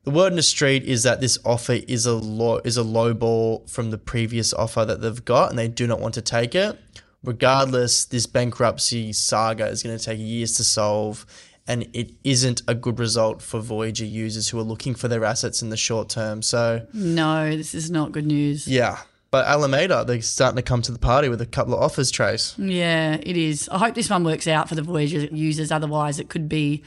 The 0.05 0.13
word 0.13 0.33
in 0.33 0.37
the 0.37 0.43
street 0.43 0.85
is 0.85 1.03
that 1.03 1.21
this 1.21 1.37
offer 1.45 1.81
is 1.89 2.07
a 2.07 2.15
low 2.15 2.59
is 2.59 2.77
a 2.77 2.85
low 2.85 3.13
ball 3.13 3.65
from 3.67 3.91
the 3.91 3.99
previous 3.99 4.55
offer 4.55 4.85
that 4.85 5.01
they've 5.01 5.25
got, 5.25 5.51
and 5.51 5.59
they 5.59 5.67
do 5.67 5.87
not 5.89 6.01
want 6.01 6.15
to 6.15 6.23
take 6.23 6.55
it. 6.55 6.79
Regardless, 7.25 8.05
this 8.05 8.25
bankruptcy 8.25 9.13
saga 9.13 9.67
is 9.67 9.83
going 9.83 9.99
to 9.99 10.05
take 10.05 10.21
years 10.21 10.53
to 10.59 10.65
solve, 10.65 11.27
and 11.69 11.89
it 11.93 12.13
isn't 12.25 12.63
a 12.69 12.75
good 12.75 12.99
result 12.99 13.43
for 13.43 13.61
Voyager 13.61 14.05
users 14.05 14.49
who 14.49 14.59
are 14.59 14.63
looking 14.63 14.95
for 14.95 15.09
their 15.09 15.25
assets 15.25 15.63
in 15.63 15.71
the 15.71 15.77
short 15.77 16.09
term. 16.09 16.43
So, 16.43 16.87
No, 16.93 17.57
this 17.57 17.75
is 17.75 17.91
not 17.91 18.13
good 18.13 18.27
news. 18.27 18.67
yeah. 18.69 18.99
But 19.33 19.47
Alameda, 19.49 20.05
they're 20.07 20.23
starting 20.23 20.57
to 20.57 20.63
come 20.63 20.81
to 20.83 20.93
the 20.93 21.01
party 21.01 21.29
with 21.29 21.41
a 21.41 21.47
couple 21.47 21.75
of 21.75 21.83
offers, 21.83 22.11
Trace. 22.13 22.55
Yeah, 22.59 23.17
it 23.21 23.37
is. 23.37 23.69
I 23.69 23.79
hope 23.79 23.95
this 23.97 24.09
one 24.09 24.23
works 24.25 24.47
out 24.47 24.69
for 24.69 24.77
the 24.77 24.83
Voyager 24.83 25.19
users. 25.35 25.73
Otherwise, 25.73 26.21
it 26.21 26.29
could 26.29 26.49
be, 26.49 26.85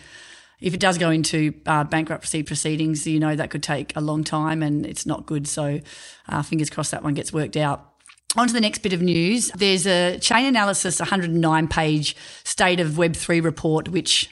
if 0.62 0.74
it 0.74 0.80
does 0.80 0.98
go 0.98 1.10
into 1.12 1.54
uh, 1.68 1.84
bankruptcy 1.84 2.42
proceedings, 2.42 3.06
you 3.06 3.20
know, 3.20 3.36
that 3.36 3.50
could 3.50 3.62
take 3.62 3.94
a 3.96 4.02
long 4.02 4.24
time 4.24 4.64
and 4.64 4.86
it's 4.86 5.06
not 5.06 5.26
good. 5.26 5.48
So, 5.48 5.82
uh, 6.30 6.42
fingers 6.42 6.70
crossed 6.70 6.92
that 6.92 7.04
one 7.04 7.14
gets 7.14 7.34
worked 7.34 7.58
out. 7.58 7.86
On 8.38 8.48
to 8.48 8.54
the 8.54 8.62
next 8.62 8.80
bit 8.80 8.94
of 8.94 9.02
news. 9.02 9.52
There's 9.56 9.86
a 9.86 10.18
Chainalysis 10.20 11.00
109 11.02 11.68
page 11.68 12.16
state 12.46 12.80
of 12.80 12.92
Web3 12.92 13.44
report, 13.44 13.90
which 13.90 14.30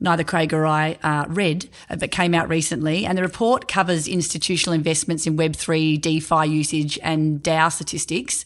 neither 0.00 0.24
Craig 0.24 0.52
or 0.52 0.66
I 0.66 0.98
uh, 1.02 1.26
read, 1.28 1.68
uh, 1.88 1.96
but 1.96 2.10
came 2.10 2.34
out 2.34 2.48
recently. 2.48 3.04
And 3.06 3.16
the 3.16 3.22
report 3.22 3.68
covers 3.68 4.08
institutional 4.08 4.74
investments 4.74 5.26
in 5.26 5.36
Web3, 5.36 6.00
DeFi 6.00 6.46
usage, 6.46 6.98
and 7.02 7.42
DAO 7.42 7.70
statistics. 7.70 8.44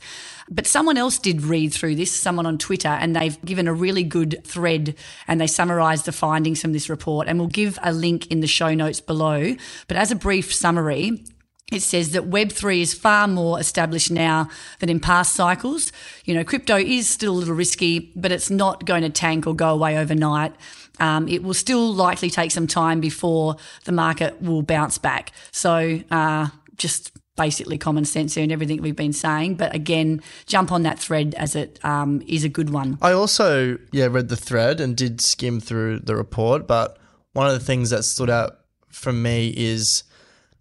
But 0.50 0.66
someone 0.66 0.98
else 0.98 1.18
did 1.18 1.42
read 1.42 1.72
through 1.72 1.94
this, 1.94 2.12
someone 2.12 2.44
on 2.44 2.58
Twitter, 2.58 2.88
and 2.88 3.16
they've 3.16 3.40
given 3.44 3.66
a 3.66 3.72
really 3.72 4.02
good 4.02 4.42
thread 4.44 4.94
and 5.26 5.40
they 5.40 5.46
summarised 5.46 6.04
the 6.04 6.12
findings 6.12 6.60
from 6.60 6.72
this 6.72 6.90
report. 6.90 7.28
And 7.28 7.38
we'll 7.38 7.48
give 7.48 7.78
a 7.82 7.92
link 7.92 8.26
in 8.30 8.40
the 8.40 8.46
show 8.46 8.74
notes 8.74 9.00
below. 9.00 9.56
But 9.88 9.96
as 9.96 10.10
a 10.10 10.16
brief 10.16 10.52
summary, 10.52 11.24
it 11.72 11.80
says 11.80 12.10
that 12.12 12.28
Web3 12.28 12.82
is 12.82 12.92
far 12.92 13.26
more 13.26 13.58
established 13.58 14.10
now 14.10 14.50
than 14.80 14.90
in 14.90 15.00
past 15.00 15.32
cycles. 15.32 15.92
You 16.26 16.34
know, 16.34 16.44
crypto 16.44 16.76
is 16.76 17.08
still 17.08 17.32
a 17.32 17.38
little 17.38 17.54
risky, 17.54 18.12
but 18.14 18.30
it's 18.30 18.50
not 18.50 18.84
going 18.84 19.02
to 19.02 19.08
tank 19.08 19.46
or 19.46 19.54
go 19.54 19.70
away 19.70 19.96
overnight. 19.96 20.54
Um, 21.00 21.28
it 21.28 21.42
will 21.42 21.54
still 21.54 21.92
likely 21.92 22.30
take 22.30 22.50
some 22.50 22.66
time 22.66 23.00
before 23.00 23.56
the 23.84 23.92
market 23.92 24.40
will 24.40 24.62
bounce 24.62 24.98
back. 24.98 25.32
So, 25.50 26.00
uh, 26.10 26.48
just 26.76 27.12
basically 27.36 27.78
common 27.78 28.04
sense 28.04 28.34
here 28.34 28.42
and 28.42 28.52
everything 28.52 28.80
we've 28.80 28.94
been 28.94 29.12
saying. 29.12 29.56
But 29.56 29.74
again, 29.74 30.22
jump 30.46 30.70
on 30.70 30.82
that 30.82 30.98
thread 30.98 31.34
as 31.34 31.56
it 31.56 31.84
um, 31.84 32.22
is 32.26 32.44
a 32.44 32.48
good 32.48 32.70
one. 32.70 32.98
I 33.02 33.12
also, 33.12 33.78
yeah, 33.92 34.06
read 34.06 34.28
the 34.28 34.36
thread 34.36 34.80
and 34.80 34.96
did 34.96 35.20
skim 35.20 35.60
through 35.60 36.00
the 36.00 36.14
report, 36.14 36.66
but 36.66 36.98
one 37.32 37.46
of 37.46 37.52
the 37.52 37.64
things 37.64 37.90
that 37.90 38.04
stood 38.04 38.30
out 38.30 38.60
from 38.88 39.22
me 39.22 39.52
is 39.56 40.04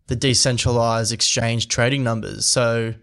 the 0.08 0.16
decentralized 0.16 1.14
exchange 1.14 1.68
trading 1.68 2.04
numbers. 2.04 2.46
So, 2.46 2.96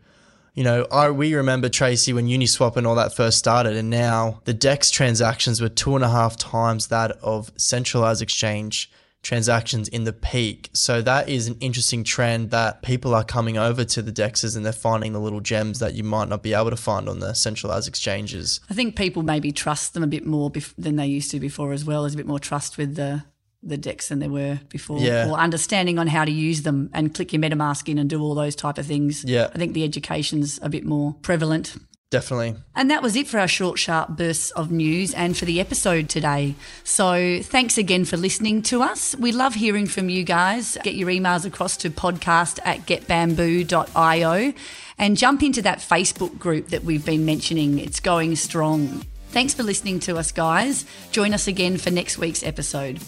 you 0.60 0.64
know, 0.64 0.86
I, 0.92 1.08
we 1.10 1.34
remember 1.34 1.70
Tracy 1.70 2.12
when 2.12 2.26
Uniswap 2.26 2.76
and 2.76 2.86
all 2.86 2.94
that 2.96 3.16
first 3.16 3.38
started, 3.38 3.76
and 3.76 3.88
now 3.88 4.42
the 4.44 4.52
DEX 4.52 4.90
transactions 4.90 5.58
were 5.58 5.70
two 5.70 5.94
and 5.94 6.04
a 6.04 6.10
half 6.10 6.36
times 6.36 6.88
that 6.88 7.12
of 7.22 7.50
centralized 7.56 8.20
exchange 8.20 8.90
transactions 9.22 9.88
in 9.88 10.04
the 10.04 10.12
peak. 10.12 10.68
So 10.74 11.00
that 11.00 11.30
is 11.30 11.48
an 11.48 11.56
interesting 11.60 12.04
trend 12.04 12.50
that 12.50 12.82
people 12.82 13.14
are 13.14 13.24
coming 13.24 13.56
over 13.56 13.84
to 13.86 14.02
the 14.02 14.12
DEXs 14.12 14.54
and 14.54 14.62
they're 14.62 14.74
finding 14.74 15.14
the 15.14 15.18
little 15.18 15.40
gems 15.40 15.78
that 15.78 15.94
you 15.94 16.04
might 16.04 16.28
not 16.28 16.42
be 16.42 16.52
able 16.52 16.68
to 16.68 16.76
find 16.76 17.08
on 17.08 17.20
the 17.20 17.32
centralized 17.32 17.88
exchanges. 17.88 18.60
I 18.68 18.74
think 18.74 18.96
people 18.96 19.22
maybe 19.22 19.52
trust 19.52 19.94
them 19.94 20.02
a 20.02 20.06
bit 20.06 20.26
more 20.26 20.50
bef- 20.50 20.74
than 20.76 20.96
they 20.96 21.06
used 21.06 21.30
to 21.30 21.40
before 21.40 21.72
as 21.72 21.86
well. 21.86 22.02
There's 22.02 22.14
a 22.14 22.18
bit 22.18 22.26
more 22.26 22.38
trust 22.38 22.76
with 22.76 22.96
the 22.96 23.22
the 23.62 23.76
DEXs 23.76 24.08
than 24.08 24.18
there 24.20 24.30
were 24.30 24.60
before, 24.68 25.00
Yeah. 25.00 25.28
or 25.28 25.38
understanding 25.38 25.98
on 25.98 26.06
how 26.06 26.24
to 26.24 26.30
use 26.32 26.62
them 26.62 26.88
and 26.94 27.14
click 27.14 27.32
your 27.32 27.42
MetaMask 27.42 27.88
in 27.88 27.98
and 27.98 28.08
do 28.08 28.20
all 28.22 28.34
those 28.34 28.54
type 28.56 28.78
of 28.78 28.86
things. 28.86 29.22
Yeah. 29.24 29.48
I 29.54 29.58
think 29.58 29.74
the 29.74 29.84
education's 29.84 30.58
a 30.62 30.68
bit 30.68 30.84
more 30.84 31.14
prevalent. 31.22 31.74
Definitely. 32.10 32.56
And 32.74 32.90
that 32.90 33.04
was 33.04 33.14
it 33.14 33.28
for 33.28 33.38
our 33.38 33.46
short, 33.46 33.78
sharp 33.78 34.16
bursts 34.16 34.50
of 34.52 34.72
news 34.72 35.14
and 35.14 35.36
for 35.36 35.44
the 35.44 35.60
episode 35.60 36.08
today. 36.08 36.56
So 36.82 37.40
thanks 37.42 37.78
again 37.78 38.04
for 38.04 38.16
listening 38.16 38.62
to 38.62 38.82
us. 38.82 39.14
We 39.16 39.30
love 39.30 39.54
hearing 39.54 39.86
from 39.86 40.08
you 40.08 40.24
guys. 40.24 40.76
Get 40.82 40.94
your 40.96 41.08
emails 41.08 41.44
across 41.44 41.76
to 41.78 41.90
podcast 41.90 42.58
at 42.64 42.84
getbamboo.io 42.86 44.52
and 44.98 45.16
jump 45.16 45.42
into 45.44 45.62
that 45.62 45.78
Facebook 45.78 46.36
group 46.38 46.68
that 46.68 46.82
we've 46.82 47.04
been 47.04 47.24
mentioning. 47.24 47.78
It's 47.78 48.00
going 48.00 48.34
strong. 48.34 49.04
Thanks 49.28 49.54
for 49.54 49.62
listening 49.62 50.00
to 50.00 50.16
us, 50.18 50.32
guys. 50.32 50.84
Join 51.12 51.32
us 51.32 51.46
again 51.46 51.76
for 51.78 51.90
next 51.92 52.18
week's 52.18 52.42
episode. 52.42 52.98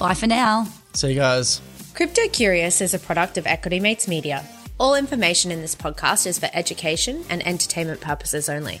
Bye 0.00 0.14
for 0.14 0.26
now. 0.26 0.66
See 0.94 1.10
you 1.10 1.14
guys. 1.14 1.60
Crypto 1.94 2.26
Curious 2.28 2.80
is 2.80 2.94
a 2.94 2.98
product 2.98 3.36
of 3.36 3.46
Equity 3.46 3.80
Mates 3.80 4.08
Media. 4.08 4.42
All 4.78 4.94
information 4.94 5.50
in 5.50 5.60
this 5.60 5.74
podcast 5.74 6.26
is 6.26 6.38
for 6.38 6.48
education 6.54 7.22
and 7.28 7.46
entertainment 7.46 8.00
purposes 8.00 8.48
only. 8.48 8.80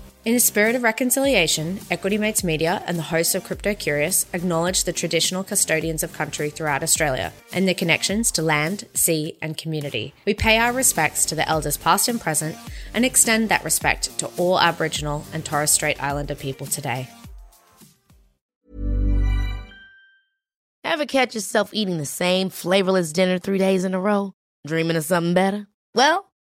In 0.23 0.35
a 0.35 0.39
spirit 0.39 0.75
of 0.75 0.83
reconciliation, 0.83 1.79
Equity 1.89 2.19
Mates 2.19 2.43
Media 2.43 2.83
and 2.85 2.95
the 2.95 3.01
hosts 3.01 3.33
of 3.33 3.43
Crypto 3.43 3.73
Curious 3.73 4.27
acknowledge 4.33 4.83
the 4.83 4.93
traditional 4.93 5.43
custodians 5.43 6.03
of 6.03 6.13
country 6.13 6.51
throughout 6.51 6.83
Australia 6.83 7.33
and 7.51 7.67
their 7.67 7.73
connections 7.73 8.29
to 8.33 8.43
land, 8.43 8.85
sea, 8.93 9.35
and 9.41 9.57
community. 9.57 10.13
We 10.27 10.35
pay 10.35 10.59
our 10.59 10.73
respects 10.73 11.25
to 11.25 11.33
the 11.33 11.49
elders 11.49 11.75
past 11.75 12.07
and 12.07 12.21
present 12.21 12.55
and 12.93 13.03
extend 13.03 13.49
that 13.49 13.63
respect 13.63 14.15
to 14.19 14.27
all 14.37 14.59
Aboriginal 14.59 15.25
and 15.33 15.43
Torres 15.43 15.71
Strait 15.71 16.01
Islander 16.03 16.35
people 16.35 16.67
today. 16.67 17.09
Ever 20.83 21.07
catch 21.07 21.33
yourself 21.33 21.71
eating 21.73 21.97
the 21.97 22.05
same 22.05 22.51
flavorless 22.51 23.11
dinner 23.11 23.39
three 23.39 23.57
days 23.57 23.85
in 23.85 23.95
a 23.95 23.99
row? 23.99 24.35
Dreaming 24.67 24.97
of 24.97 25.03
something 25.03 25.33
better? 25.33 25.65
Well, 25.95 26.30